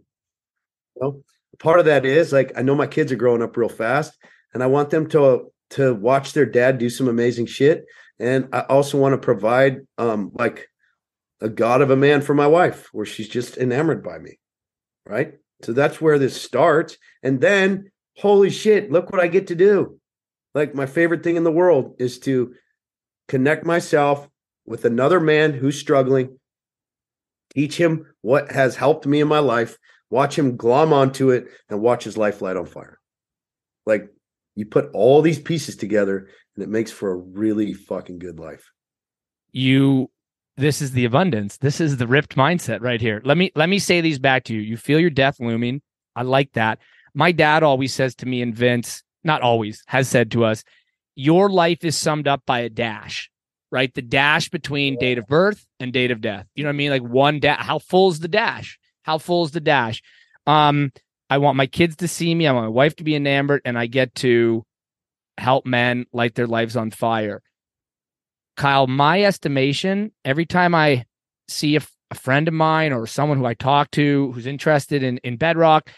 [0.97, 1.23] You know?
[1.59, 4.17] Part of that is like I know my kids are growing up real fast,
[4.53, 7.87] and I want them to to watch their dad do some amazing shit.
[8.19, 10.69] And I also want to provide um like
[11.41, 14.39] a god of a man for my wife, where she's just enamored by me.
[15.07, 15.35] Right.
[15.63, 16.99] So that's where this starts.
[17.23, 19.99] And then, holy shit, look what I get to do.
[20.55, 22.55] Like, my favorite thing in the world is to
[23.29, 24.29] connect myself
[24.65, 26.39] with another man who's struggling,
[27.55, 29.77] teach him what has helped me in my life,
[30.11, 32.99] watch him glom onto it, and watch his life light on fire.
[33.85, 34.09] Like,
[34.55, 38.71] you put all these pieces together, and it makes for a really fucking good life.
[39.53, 40.11] You
[40.57, 41.59] this is the abundance.
[41.59, 43.21] This is the ripped mindset right here.
[43.25, 44.61] Let me let me say these back to you.
[44.61, 45.83] You feel your death looming.
[46.15, 46.79] I like that.
[47.17, 50.63] My dad always says to me and Vince, not always, has said to us,
[51.15, 53.31] your life is summed up by a dash,
[53.73, 53.93] right?
[53.93, 56.47] The dash between date of birth and date of death.
[56.55, 56.91] You know what I mean?
[56.91, 57.65] Like one dash.
[57.65, 58.79] How full is the dash?
[59.03, 60.03] How full is the dash?
[60.47, 60.93] Um,
[61.31, 62.47] I want my kids to see me.
[62.47, 64.65] I want my wife to be enamored, and I get to
[65.39, 67.43] help men light their lives on fire.
[68.59, 71.07] Kyle, my estimation, every time I
[71.49, 75.19] see a, a, friend of mine or someone who I talk to who's interested in,
[75.19, 75.91] in Bedrock,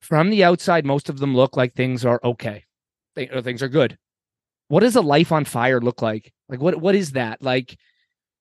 [0.00, 2.64] from the outside, most of them look like things are okay.
[3.14, 3.98] They, uh, things are good.
[4.68, 6.32] What does a life on fire look like?
[6.48, 7.42] Like what what is that?
[7.42, 7.76] Like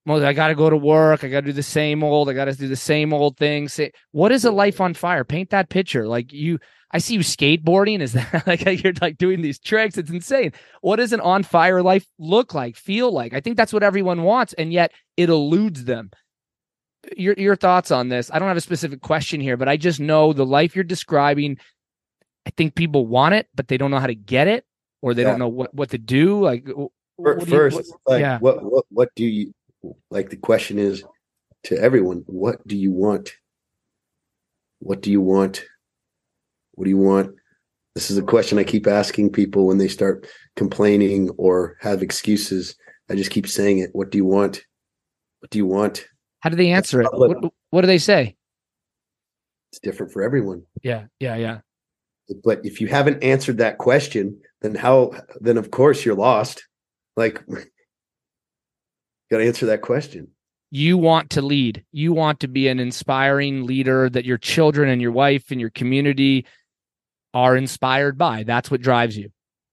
[0.07, 1.25] well, I got to go to work.
[1.25, 2.29] I got to do the same old.
[2.29, 3.67] I got to do the same old thing.
[3.67, 5.25] Say, what is a life on fire?
[5.25, 6.07] Paint that picture.
[6.07, 6.59] Like you,
[6.91, 7.99] I see you skateboarding.
[7.99, 9.97] Is that like you're like doing these tricks?
[9.97, 10.53] It's insane.
[10.79, 13.33] What does an on fire life look like, feel like?
[13.33, 16.11] I think that's what everyone wants, and yet it eludes them.
[17.15, 18.29] Your your thoughts on this?
[18.33, 21.57] I don't have a specific question here, but I just know the life you're describing.
[22.45, 24.65] I think people want it, but they don't know how to get it,
[25.01, 25.29] or they yeah.
[25.29, 26.41] don't know what what to do.
[26.41, 26.67] Like
[27.47, 28.39] first, you, what, like, yeah.
[28.39, 29.53] what what what do you
[30.09, 30.29] like?
[30.29, 31.03] The question is
[31.65, 33.31] to everyone: What do you want?
[34.79, 35.63] What do you want?
[36.73, 37.35] What do you want?
[37.95, 42.75] This is a question I keep asking people when they start complaining or have excuses.
[43.09, 43.89] I just keep saying it.
[43.93, 44.61] What do you want?
[45.39, 46.07] What do you want?
[46.39, 47.07] How do they answer it?
[47.11, 48.35] What, what do they say?
[49.71, 50.63] It's different for everyone.
[50.83, 51.59] Yeah, yeah, yeah.
[52.43, 55.13] But if you haven't answered that question, then how?
[55.39, 56.65] Then of course you're lost.
[57.15, 60.29] Like, got to answer that question
[60.69, 65.01] you want to lead you want to be an inspiring leader that your children and
[65.01, 66.45] your wife and your community
[67.33, 68.43] are inspired by.
[68.43, 69.29] That's what drives you.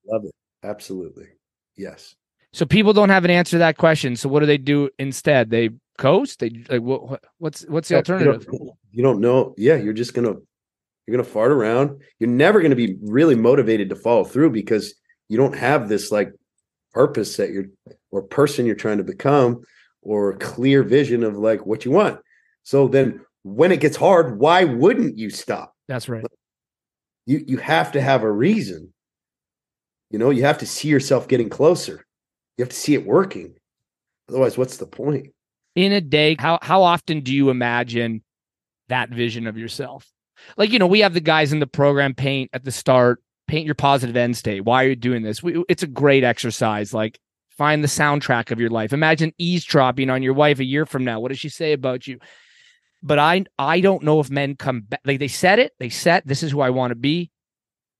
[0.07, 0.35] Love it.
[0.63, 1.27] Absolutely.
[1.75, 2.15] Yes.
[2.53, 4.15] So people don't have an answer to that question.
[4.15, 5.49] So what do they do instead?
[5.49, 6.39] They coast.
[6.39, 8.45] They like what, what's what's the alternative?
[8.51, 9.53] You don't, you don't know.
[9.57, 10.35] Yeah, you're just gonna
[11.05, 12.01] you're gonna fart around.
[12.19, 14.95] You're never gonna be really motivated to follow through because
[15.29, 16.31] you don't have this like
[16.91, 17.65] purpose that you're
[18.11, 19.61] or person you're trying to become
[20.01, 22.19] or clear vision of like what you want.
[22.63, 25.73] So then when it gets hard, why wouldn't you stop?
[25.87, 26.25] That's right
[27.25, 28.93] you you have to have a reason
[30.09, 32.05] you know you have to see yourself getting closer
[32.57, 33.53] you have to see it working
[34.29, 35.27] otherwise what's the point
[35.75, 38.23] in a day how how often do you imagine
[38.89, 40.07] that vision of yourself
[40.57, 43.65] like you know we have the guys in the program paint at the start paint
[43.65, 47.19] your positive end state why are you doing this we, it's a great exercise like
[47.51, 51.19] find the soundtrack of your life imagine eavesdropping on your wife a year from now
[51.19, 52.19] what does she say about you
[53.05, 55.01] but I I don't know if men come back.
[55.05, 57.29] Like they said it, they set this is who I want to be.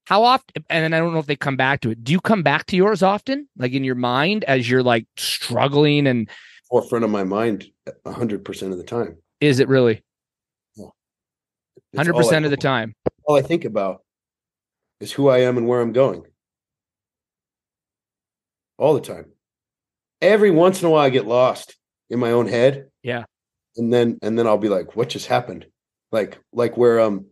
[0.06, 0.66] How often?
[0.70, 2.04] And then I don't know if they come back to it.
[2.04, 6.08] Do you come back to yours often, like in your mind, as you're like struggling
[6.08, 6.28] and
[6.70, 7.66] forefront of my mind,
[8.06, 9.18] hundred percent of the time.
[9.42, 10.04] Is it really?
[10.76, 10.88] Yeah,
[11.96, 12.94] Hundred percent of the time.
[13.26, 14.04] All I think about
[15.00, 16.24] is who I am and where I'm going.
[18.78, 19.32] All the time.
[20.22, 21.76] Every once in a while, I get lost
[22.10, 22.90] in my own head.
[23.04, 23.26] Yeah
[23.78, 25.66] and then and then I'll be like, what just happened?
[26.12, 27.26] Like like where um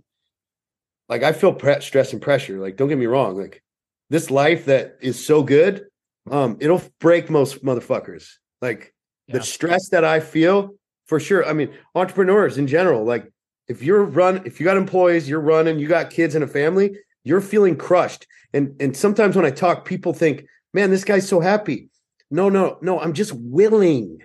[1.09, 2.59] like I feel pre- stress and pressure.
[2.59, 3.61] Like don't get me wrong, like
[4.09, 5.85] this life that is so good,
[6.29, 8.29] um, it'll break most motherfuckers.
[8.61, 8.92] Like
[9.27, 9.37] yeah.
[9.37, 10.71] the stress that I feel
[11.05, 11.45] for sure.
[11.45, 13.31] I mean, entrepreneurs in general, like
[13.67, 16.97] if you're run, if you got employees, you're running, you got kids and a family,
[17.23, 18.27] you're feeling crushed.
[18.53, 21.89] And and sometimes when I talk, people think, man, this guy's so happy.
[22.31, 24.19] No, no, no, I'm just willing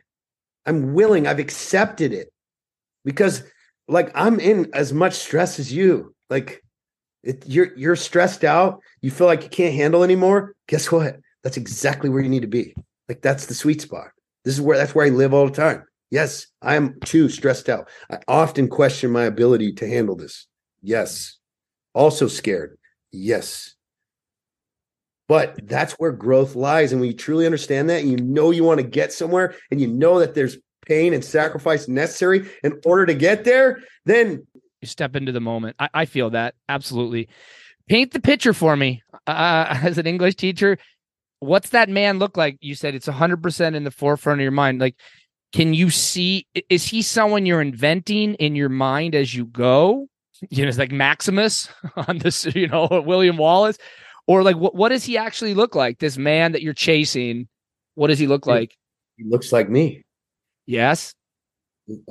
[0.69, 1.27] I'm willing.
[1.27, 2.31] I've accepted it.
[3.05, 3.43] because
[3.89, 6.15] like I'm in as much stress as you.
[6.29, 6.63] Like
[7.23, 8.81] it, you're you're stressed out.
[9.01, 10.55] You feel like you can't handle anymore.
[10.69, 11.17] Guess what?
[11.43, 12.75] That's exactly where you need to be.
[13.09, 14.11] Like that's the sweet spot.
[14.49, 15.85] This is where that's where I live all the time.
[16.11, 17.87] Yes, I am too stressed out.
[18.11, 20.47] I often question my ability to handle this.
[20.81, 21.37] Yes.
[21.93, 22.79] Also scared.
[23.13, 23.75] Yes.
[25.29, 26.93] But that's where growth lies.
[26.93, 29.83] And when you truly understand that, and you know you want to get somewhere, and
[29.83, 30.57] you know that there's
[30.87, 34.47] pain and sacrifice necessary in order to get there, then
[34.81, 35.77] you step into the moment.
[35.79, 37.29] I, I feel that absolutely.
[37.87, 40.79] Paint the picture for me uh, as an English teacher.
[41.41, 42.59] What's that man look like?
[42.61, 44.81] You said it's 100% in the forefront of your mind.
[44.81, 44.97] Like,
[45.53, 46.47] can you see?
[46.69, 50.09] Is he someone you're inventing in your mind as you go?
[50.51, 53.77] You know, it's like Maximus on this, you know, William Wallace,
[54.29, 55.99] or like what, what does he actually look like?
[55.99, 57.49] This man that you're chasing,
[57.97, 58.77] what does he look like?
[59.17, 60.05] He looks like me.
[60.65, 61.13] Yes.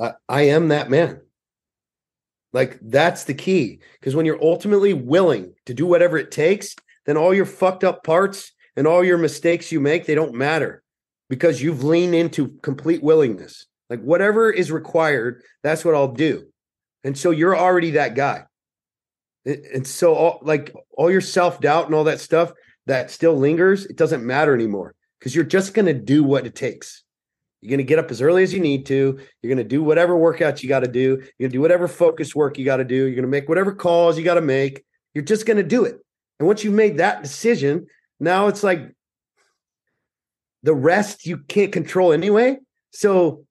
[0.01, 1.21] I, I am that man.
[2.51, 3.79] Like that's the key.
[3.97, 8.03] Because when you're ultimately willing to do whatever it takes, then all your fucked up
[8.03, 10.83] parts and all your mistakes you make, they don't matter
[11.29, 13.65] because you've leaned into complete willingness.
[13.89, 16.45] Like whatever is required, that's what I'll do.
[17.03, 18.45] And so you're already that guy.
[19.45, 22.51] And so all like all your self-doubt and all that stuff
[22.85, 26.55] that still lingers, it doesn't matter anymore because you're just going to do what it
[26.55, 27.03] takes.
[27.61, 29.19] You're going to get up as early as you need to.
[29.41, 30.99] You're going to do whatever workouts you got to do.
[30.99, 32.95] You're going to do whatever focus work you got to do.
[32.95, 34.83] You're going to make whatever calls you got to make.
[35.15, 35.97] You're just going to do it.
[36.39, 37.87] And once you've made that decision,
[38.19, 38.93] now it's like
[40.63, 42.57] the rest you can't control anyway.
[42.91, 43.45] So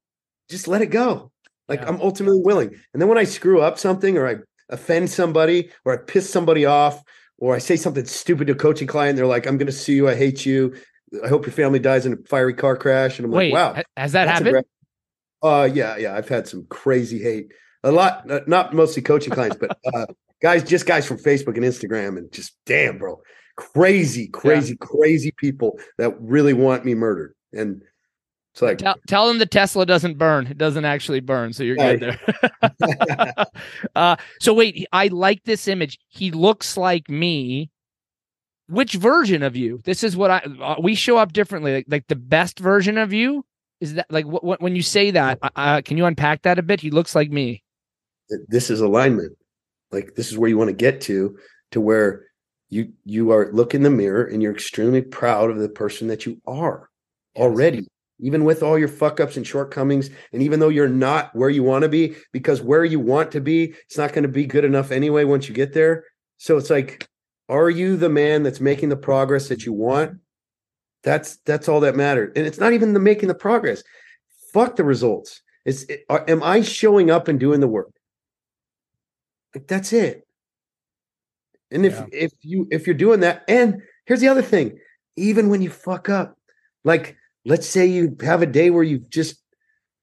[0.50, 1.30] just let it go.
[1.68, 1.88] Like yeah.
[1.88, 2.74] I'm ultimately willing.
[2.92, 4.36] And then when I screw up something or I
[4.70, 7.02] offend somebody or I piss somebody off
[7.38, 9.92] or I say something stupid to a coaching client, they're like, I'm going to sue
[9.92, 10.08] you.
[10.08, 10.74] I hate you.
[11.24, 13.18] I hope your family dies in a fiery car crash.
[13.18, 14.64] And I'm Wait, like, wow, has that happened?
[15.42, 16.14] Uh, yeah, yeah.
[16.14, 17.52] I've had some crazy hate.
[17.84, 20.06] A lot, not mostly coaching clients, but uh,
[20.42, 23.20] guys, just guys from Facebook and Instagram, and just damn, bro,
[23.56, 24.86] crazy, crazy, yeah.
[24.86, 27.34] crazy people that really want me murdered.
[27.52, 27.82] And
[28.52, 30.46] it's like tell, tell them the Tesla doesn't burn.
[30.46, 33.46] It doesn't actually burn, so you're good there.
[33.96, 35.98] uh, so wait, I like this image.
[36.08, 37.70] He looks like me
[38.68, 42.06] which version of you this is what i uh, we show up differently like, like,
[42.08, 43.44] the best version of you
[43.80, 46.58] is that like what, what when you say that uh, uh, can you unpack that
[46.58, 47.62] a bit he looks like me
[48.48, 49.36] this is alignment
[49.92, 51.36] like this is where you want to get to
[51.70, 52.25] to where
[52.68, 56.26] you you are look in the mirror and you're extremely proud of the person that
[56.26, 56.90] you are
[57.34, 57.42] yes.
[57.42, 57.86] already
[58.18, 61.62] even with all your fuck ups and shortcomings and even though you're not where you
[61.62, 64.64] want to be because where you want to be it's not going to be good
[64.64, 66.04] enough anyway once you get there
[66.38, 67.08] so it's like
[67.48, 70.18] are you the man that's making the progress that you want?
[71.02, 73.82] That's that's all that matters And it's not even the making the progress.
[74.52, 75.40] Fuck the results.
[75.64, 77.92] It's it, are, am I showing up and doing the work?
[79.54, 80.25] Like that's it.
[81.70, 82.06] And if yeah.
[82.12, 84.78] if you if you're doing that, and here's the other thing,
[85.16, 86.36] even when you fuck up,
[86.84, 89.42] like let's say you have a day where you just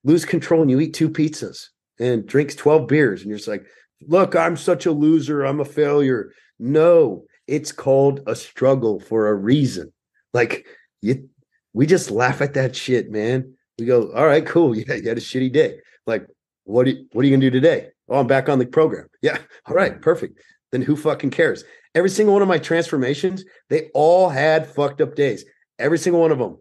[0.03, 1.67] lose control and you eat two pizzas
[1.99, 3.65] and drinks 12 beers, and you're just like,
[4.07, 6.33] look, I'm such a loser, I'm a failure.
[6.59, 9.93] No, it's called a struggle for a reason.
[10.33, 10.65] Like
[11.01, 11.29] you,
[11.73, 13.53] we just laugh at that shit, man.
[13.79, 14.75] We go, all right, cool.
[14.77, 15.79] Yeah, you had a shitty day.
[16.05, 16.27] Like,
[16.65, 16.87] what?
[16.87, 17.89] You, what are you gonna do today?
[18.09, 19.07] Oh, I'm back on the program.
[19.21, 20.39] Yeah, all right, perfect.
[20.73, 21.63] Then who fucking cares?
[21.93, 25.45] Every single one of my transformations, they all had fucked up days.
[25.77, 26.57] Every single one of them,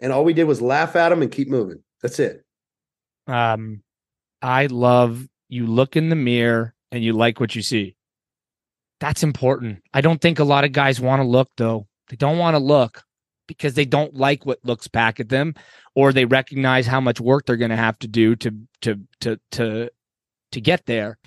[0.00, 1.78] and all we did was laugh at them and keep moving.
[2.02, 2.44] That's it.
[3.28, 3.84] Um,
[4.42, 7.94] I love you look in the mirror and you like what you see.
[8.98, 9.80] That's important.
[9.94, 11.86] I don't think a lot of guys want to look though.
[12.08, 13.04] They don't want to look
[13.46, 15.54] because they don't like what looks back at them
[15.94, 19.38] or they recognize how much work they're going to have to do to to to
[19.52, 19.88] to
[20.50, 21.18] to get there.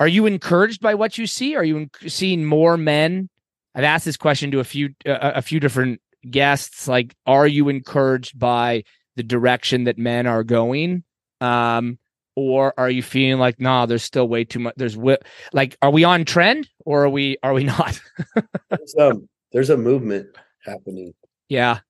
[0.00, 1.54] Are you encouraged by what you see?
[1.54, 3.28] Are you seeing more men?
[3.74, 7.68] I've asked this question to a few uh, a few different guests like are you
[7.68, 8.82] encouraged by
[9.16, 11.04] the direction that men are going?
[11.40, 11.98] Um
[12.36, 14.96] or are you feeling like nah there's still way too much there's
[15.52, 18.00] like are we on trend or are we are we not
[18.70, 20.26] there's, um, there's a movement
[20.64, 21.12] happening
[21.48, 21.80] yeah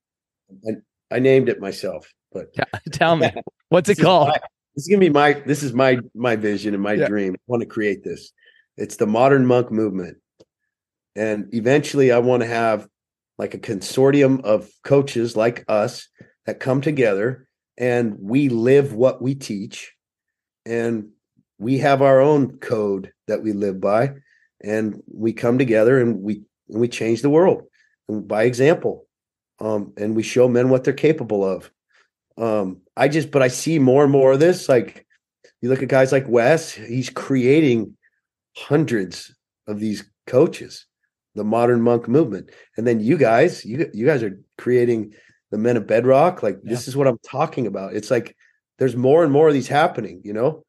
[0.67, 0.71] I,
[1.15, 2.47] I named it myself but
[2.91, 3.31] tell me
[3.69, 4.31] what's it called
[4.75, 7.07] this is gonna be my this is my my vision and my yeah.
[7.07, 7.33] dream.
[7.35, 8.31] I want to create this.
[8.77, 10.17] It's the modern monk movement.
[11.15, 12.87] And eventually i want to have
[13.37, 16.07] like a consortium of coaches like us
[16.45, 17.47] that come together
[17.77, 19.93] and we live what we teach.
[20.65, 21.09] And
[21.57, 24.13] we have our own code that we live by.
[24.63, 27.63] And we come together and we and we change the world
[28.07, 29.07] by example.
[29.59, 31.71] Um, and we show men what they're capable of.
[32.37, 35.05] Um, i just but i see more and more of this like
[35.61, 37.95] You look at guys like Wes, he's creating
[38.57, 39.33] hundreds
[39.67, 40.87] of these coaches,
[41.35, 42.49] the modern monk movement.
[42.77, 45.13] And then you guys, you you guys are creating
[45.51, 46.41] the men of bedrock.
[46.41, 46.69] Like yeah.
[46.71, 47.93] this is what I'm talking about.
[47.93, 48.35] It's like
[48.79, 50.63] there's more and more of these happening, you know?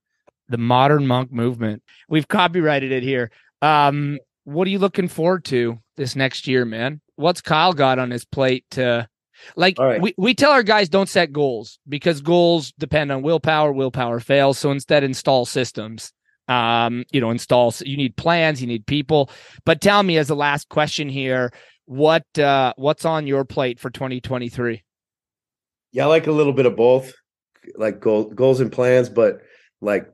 [0.49, 1.83] The modern monk movement.
[2.09, 3.31] We've copyrighted it here.
[3.63, 7.01] Um, what are you looking forward to this next year, man?
[7.17, 9.09] What's Kyle got on his plate to
[9.57, 10.01] like right.
[10.01, 14.59] we, we tell our guys don't set goals because goals depend on willpower, willpower fails.
[14.59, 16.13] So instead install systems.
[16.49, 19.31] Um, you know, install you need plans, you need people.
[19.65, 21.53] But tell me as the last question here,
[21.87, 24.83] what uh what's on your plate for 2023?
[25.93, 27.13] Yeah, I like a little bit of both.
[27.77, 29.41] Like goal, goals and plans, but
[29.81, 30.11] like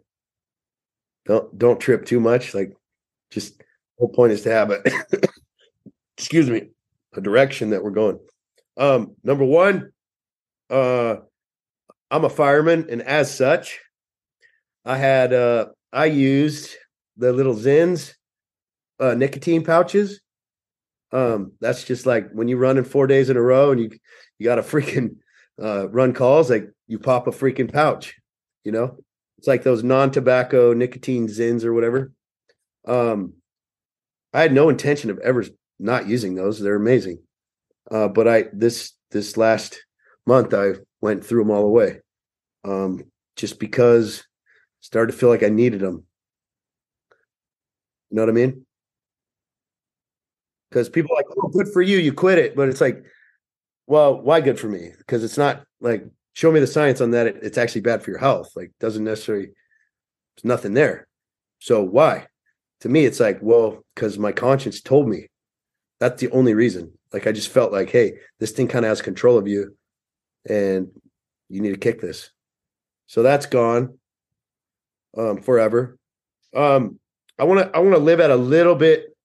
[1.24, 2.54] don't don't trip too much.
[2.54, 2.76] Like
[3.30, 3.62] just
[3.98, 4.82] whole point is to have a
[6.16, 6.68] excuse me,
[7.14, 8.18] a direction that we're going.
[8.78, 9.92] Um, number one,
[10.70, 11.16] uh,
[12.10, 13.80] I'm a fireman, and as such,
[14.84, 16.74] I had uh, I used
[17.16, 18.14] the little Zyns
[19.00, 20.20] uh, nicotine pouches.
[21.10, 23.90] Um, that's just like when you run in four days in a row and you
[24.38, 25.16] you got to freaking
[25.62, 28.14] uh, run calls, like you pop a freaking pouch.
[28.64, 28.98] You know,
[29.38, 32.12] it's like those non-tobacco nicotine Zyns or whatever.
[32.86, 33.34] Um,
[34.32, 35.44] I had no intention of ever
[35.78, 36.60] not using those.
[36.60, 37.20] They're amazing.
[37.90, 39.82] Uh, but I this this last
[40.26, 42.00] month I went through them all away,
[42.64, 43.04] um,
[43.36, 46.04] just because I started to feel like I needed them.
[48.10, 48.66] You know what I mean?
[50.70, 53.02] Because people like, oh, good for you, you quit it, but it's like,
[53.86, 54.92] well, why good for me?
[54.98, 57.26] Because it's not like show me the science on that.
[57.26, 58.50] It, it's actually bad for your health.
[58.54, 59.46] Like, doesn't necessarily.
[60.36, 61.06] There's nothing there.
[61.58, 62.26] So why?
[62.82, 65.28] To me, it's like, well, because my conscience told me
[65.98, 66.97] that's the only reason.
[67.12, 69.76] Like I just felt like, hey, this thing kind of has control of you,
[70.48, 70.88] and
[71.48, 72.30] you need to kick this.
[73.06, 73.98] So that's gone
[75.16, 75.96] um, forever.
[76.54, 76.98] Um,
[77.38, 79.16] I want to I want to live at a little bit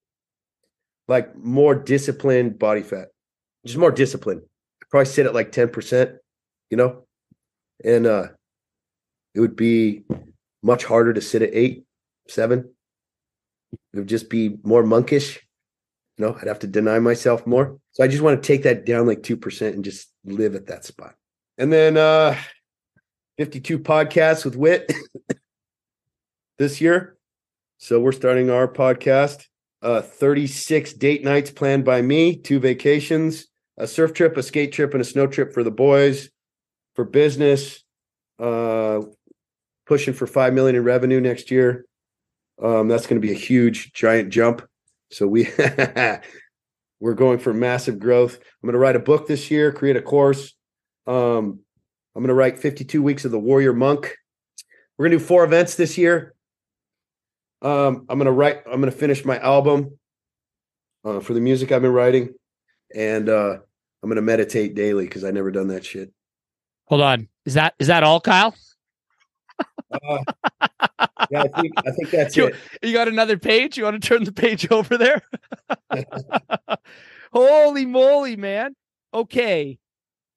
[1.07, 3.09] like more disciplined body fat,
[3.65, 4.41] just more discipline.
[4.81, 6.11] I probably sit at like ten percent,
[6.69, 7.05] you know,
[7.83, 8.27] and uh,
[9.35, 10.03] it would be
[10.61, 11.83] much harder to sit at eight,
[12.29, 12.69] seven.
[13.93, 15.41] It would just be more monkish
[16.17, 17.79] you know, I'd have to deny myself more.
[17.91, 20.85] So I just want to take that down like 2% and just live at that
[20.85, 21.15] spot.
[21.57, 22.35] And then uh
[23.37, 24.91] 52 podcasts with Wit
[26.57, 27.17] this year.
[27.77, 29.45] So we're starting our podcast.
[29.81, 33.47] Uh 36 date nights planned by me, two vacations,
[33.77, 36.29] a surf trip, a skate trip, and a snow trip for the boys,
[36.95, 37.83] for business.
[38.39, 39.01] Uh
[39.85, 41.85] pushing for 5 million in revenue next year.
[42.61, 44.65] Um, that's going to be a huge giant jump
[45.13, 45.47] so we
[46.99, 48.35] we're going for massive growth.
[48.35, 50.53] I'm going to write a book this year, create a course.
[51.05, 51.59] Um,
[52.15, 54.15] I'm going to write 52 weeks of the Warrior Monk.
[54.97, 56.33] We're going to do four events this year.
[57.61, 58.61] Um, I'm going to write.
[58.65, 59.97] I'm going to finish my album
[61.05, 62.33] uh, for the music I've been writing,
[62.93, 63.57] and uh,
[64.03, 66.11] I'm going to meditate daily because I never done that shit.
[66.85, 68.53] Hold on, is that is that all, Kyle?
[69.91, 70.17] Uh,
[71.29, 72.55] yeah, I think I think that's you, it.
[72.81, 73.77] You got another page?
[73.77, 75.21] You want to turn the page over there?
[77.33, 78.75] Holy moly, man.
[79.13, 79.79] Okay.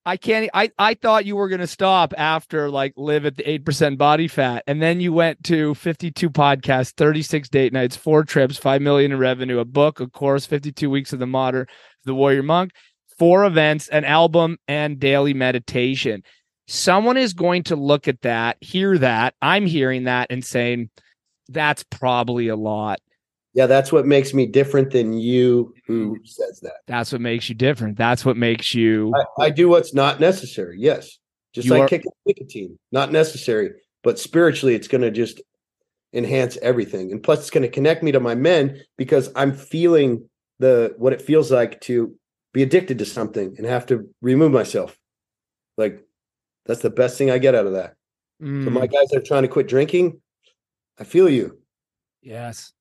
[0.04, 3.42] I can't I I thought you were going to stop after like live at the
[3.42, 8.56] 8% body fat and then you went to 52 podcasts, 36 date nights, four trips,
[8.56, 11.66] 5 million in revenue, a book, a course, 52 weeks of the modern
[12.04, 12.70] the warrior monk,
[13.18, 16.22] four events, an album and daily meditation
[16.66, 19.34] someone is going to look at that, hear that.
[19.40, 20.90] I'm hearing that and saying,
[21.48, 23.00] that's probably a lot.
[23.54, 26.24] Yeah, that's what makes me different than you who mm-hmm.
[26.24, 26.80] says that.
[26.86, 27.96] That's what makes you different.
[27.96, 29.12] That's what makes you.
[29.38, 30.76] I, I do what's not necessary.
[30.78, 31.18] Yes.
[31.54, 31.88] Just you like are...
[31.88, 33.70] kicking nicotine, not necessary,
[34.02, 35.40] but spiritually, it's going to just
[36.12, 37.12] enhance everything.
[37.12, 41.14] And plus, it's going to connect me to my men because I'm feeling the what
[41.14, 42.14] it feels like to
[42.52, 44.98] be addicted to something and have to remove myself.
[45.78, 46.05] Like
[46.66, 47.94] that's the best thing I get out of that.
[48.42, 48.64] Mm.
[48.64, 48.92] So my mm.
[48.92, 50.20] guys are trying to quit drinking,
[50.98, 51.58] I feel you.
[52.22, 52.72] Yes.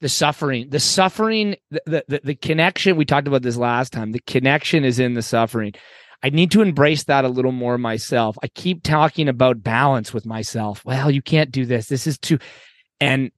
[0.00, 2.96] The suffering, the suffering, the, the, the connection.
[2.96, 4.12] We talked about this last time.
[4.12, 5.74] The connection is in the suffering.
[6.22, 8.36] I need to embrace that a little more myself.
[8.42, 10.84] I keep talking about balance with myself.
[10.84, 11.86] Well, you can't do this.
[11.86, 12.38] This is too,
[13.00, 13.30] and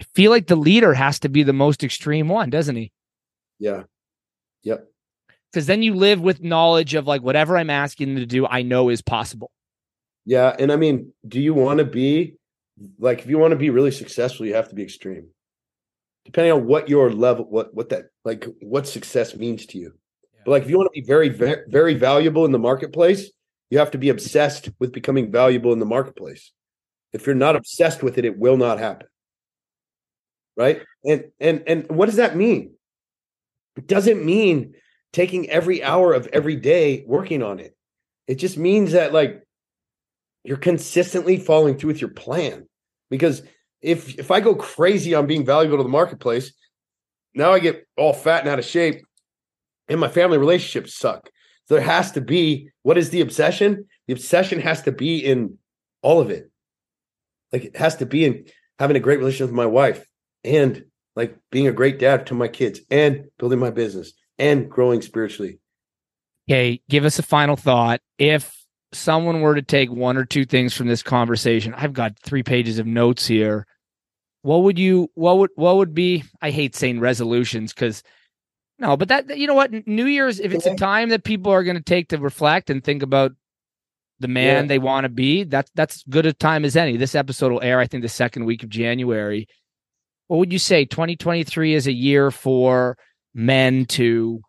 [0.00, 2.90] I feel like the leader has to be the most extreme one, doesn't he?
[3.58, 3.84] Yeah.
[4.62, 4.88] Yep
[5.56, 8.60] because then you live with knowledge of like whatever I'm asking them to do, I
[8.60, 9.50] know is possible.
[10.26, 10.54] Yeah.
[10.58, 12.34] And I mean, do you want to be
[12.98, 15.28] like, if you want to be really successful, you have to be extreme.
[16.26, 19.94] Depending on what your level, what, what that, like, what success means to you.
[20.34, 20.40] Yeah.
[20.44, 23.30] But like, if you want to be very, very, very valuable in the marketplace,
[23.70, 26.52] you have to be obsessed with becoming valuable in the marketplace.
[27.14, 29.06] If you're not obsessed with it, it will not happen.
[30.54, 30.82] Right?
[31.02, 32.74] And and and what does that mean?
[33.76, 34.74] It doesn't mean
[35.16, 37.74] taking every hour of every day working on it.
[38.26, 39.42] It just means that like
[40.44, 42.68] you're consistently following through with your plan.
[43.08, 43.42] Because
[43.80, 46.52] if if I go crazy on being valuable to the marketplace,
[47.34, 49.06] now I get all fat and out of shape,
[49.88, 51.30] and my family relationships suck.
[51.64, 53.86] So there has to be what is the obsession?
[54.08, 55.56] The obsession has to be in
[56.02, 56.50] all of it.
[57.54, 58.44] Like it has to be in
[58.78, 60.06] having a great relationship with my wife
[60.44, 65.02] and like being a great dad to my kids and building my business and growing
[65.02, 65.58] spiritually.
[66.48, 68.00] Okay, give us a final thought.
[68.18, 68.54] If
[68.92, 72.78] someone were to take one or two things from this conversation, I've got three pages
[72.78, 73.66] of notes here.
[74.42, 78.02] What would you what would what would be I hate saying resolutions because
[78.78, 79.72] no, but that you know what?
[79.86, 82.84] New Year's, if it's a time that people are going to take to reflect and
[82.84, 83.32] think about
[84.20, 84.68] the man yeah.
[84.68, 86.96] they want to be, that's that's good a time as any.
[86.96, 89.48] This episode will air, I think, the second week of January.
[90.28, 90.84] What would you say?
[90.84, 92.98] 2023 is a year for
[93.36, 94.40] men to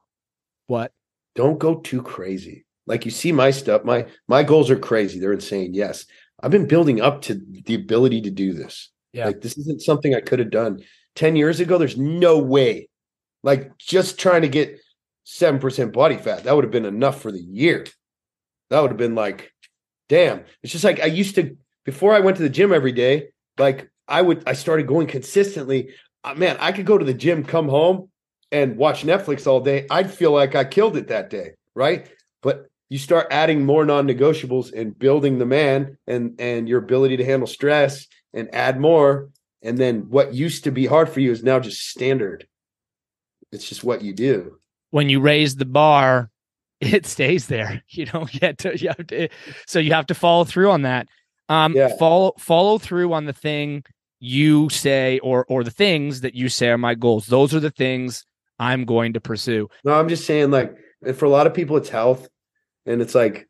[0.65, 0.91] what?
[1.35, 2.65] Don't go too crazy.
[2.87, 5.19] Like you see my stuff, my my goals are crazy.
[5.19, 5.73] They're insane.
[5.73, 6.05] Yes.
[6.41, 8.89] I've been building up to the ability to do this.
[9.11, 9.25] Yeah.
[9.25, 10.83] Like this isn't something I could have done
[11.15, 11.77] 10 years ago.
[11.77, 12.87] There's no way
[13.43, 14.79] like just trying to get
[15.25, 17.85] 7% body fat, that would have been enough for the year.
[18.69, 19.51] That would have been like,
[20.09, 20.43] damn.
[20.63, 23.89] It's just like I used to, before I went to the gym every day, like
[24.07, 25.89] I would, I started going consistently.
[26.23, 28.09] Uh, man, I could go to the gym, come home
[28.51, 29.85] and watch Netflix all day.
[29.89, 31.51] I'd feel like I killed it that day.
[31.75, 32.09] Right.
[32.41, 37.25] But you start adding more non-negotiables and building the man and and your ability to
[37.25, 39.29] handle stress and add more
[39.61, 42.47] and then what used to be hard for you is now just standard
[43.51, 44.57] it's just what you do.
[44.91, 46.29] When you raise the bar,
[46.81, 47.83] it stays there.
[47.89, 49.29] You don't get to you have to
[49.65, 51.07] so you have to follow through on that.
[51.49, 51.95] Um yeah.
[51.97, 53.83] follow follow through on the thing
[54.19, 57.27] you say or or the things that you say are my goals.
[57.27, 58.25] Those are the things
[58.59, 59.69] I'm going to pursue.
[59.83, 60.75] No, I'm just saying like
[61.15, 62.27] for a lot of people it's health
[62.85, 63.47] and it's like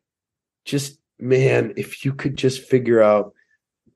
[0.64, 3.32] just man, if you could just figure out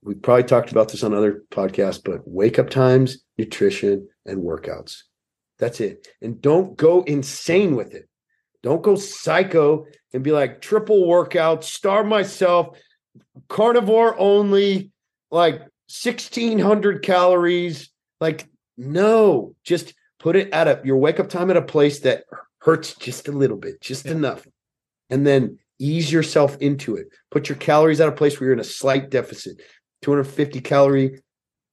[0.02, 5.02] we probably talked about this on other podcasts, but wake up times, nutrition, and workouts.
[5.58, 6.08] That's it.
[6.20, 8.08] And don't go insane with it.
[8.62, 12.78] Don't go psycho and be like triple workout, starve myself,
[13.48, 14.90] carnivore only,
[15.30, 17.90] like 1600 calories.
[18.20, 22.24] Like, no, just put it at a your wake up time at a place that
[22.60, 24.12] hurts just a little bit, just yeah.
[24.12, 24.46] enough.
[25.10, 27.08] And then ease yourself into it.
[27.30, 29.60] Put your calories at a place where you're in a slight deficit,
[30.02, 31.20] 250 calorie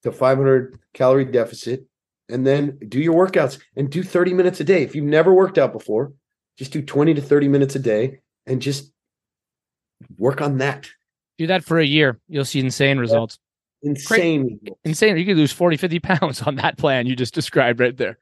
[0.03, 1.85] to 500 calorie deficit
[2.29, 4.83] and then do your workouts and do 30 minutes a day.
[4.83, 6.13] If you've never worked out before,
[6.57, 8.91] just do 20 to 30 minutes a day and just
[10.17, 10.87] work on that.
[11.37, 12.19] Do that for a year.
[12.27, 13.39] You'll see insane results.
[13.81, 14.59] Insane.
[14.83, 15.17] Insane.
[15.17, 18.17] You could lose 40, 50 pounds on that plan you just described right there.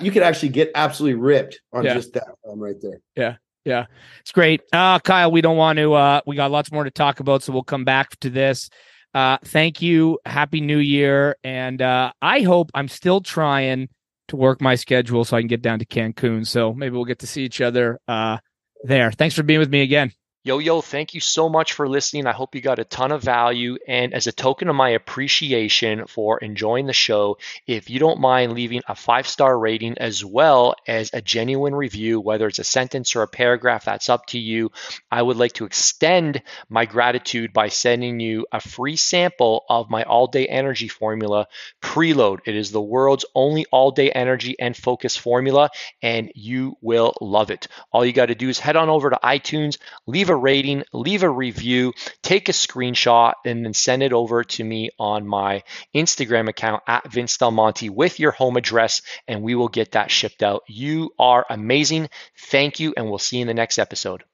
[0.00, 1.94] You could actually get absolutely ripped on yeah.
[1.94, 3.00] just that right there.
[3.16, 3.36] Yeah.
[3.64, 3.86] Yeah.
[4.20, 4.60] It's great.
[4.72, 7.52] Uh, Kyle, we don't want to, uh, we got lots more to talk about, so
[7.52, 8.68] we'll come back to this.
[9.14, 10.18] Uh, thank you.
[10.26, 11.36] Happy New Year.
[11.44, 13.88] And uh, I hope I'm still trying
[14.28, 16.46] to work my schedule so I can get down to Cancun.
[16.46, 18.38] So maybe we'll get to see each other uh,
[18.82, 19.12] there.
[19.12, 20.12] Thanks for being with me again.
[20.46, 22.26] Yo, yo, thank you so much for listening.
[22.26, 23.78] I hope you got a ton of value.
[23.88, 28.52] And as a token of my appreciation for enjoying the show, if you don't mind
[28.52, 33.16] leaving a five star rating as well as a genuine review, whether it's a sentence
[33.16, 34.70] or a paragraph, that's up to you.
[35.10, 40.02] I would like to extend my gratitude by sending you a free sample of my
[40.02, 41.46] all day energy formula
[41.80, 42.40] preload.
[42.44, 45.70] It is the world's only all day energy and focus formula,
[46.02, 47.66] and you will love it.
[47.92, 50.84] All you got to do is head on over to iTunes, leave a a rating,
[50.92, 55.62] leave a review, take a screenshot, and then send it over to me on my
[55.94, 60.10] Instagram account at Vince Del Monte with your home address, and we will get that
[60.10, 60.62] shipped out.
[60.68, 62.10] You are amazing.
[62.36, 64.24] Thank you, and we'll see you in the next episode.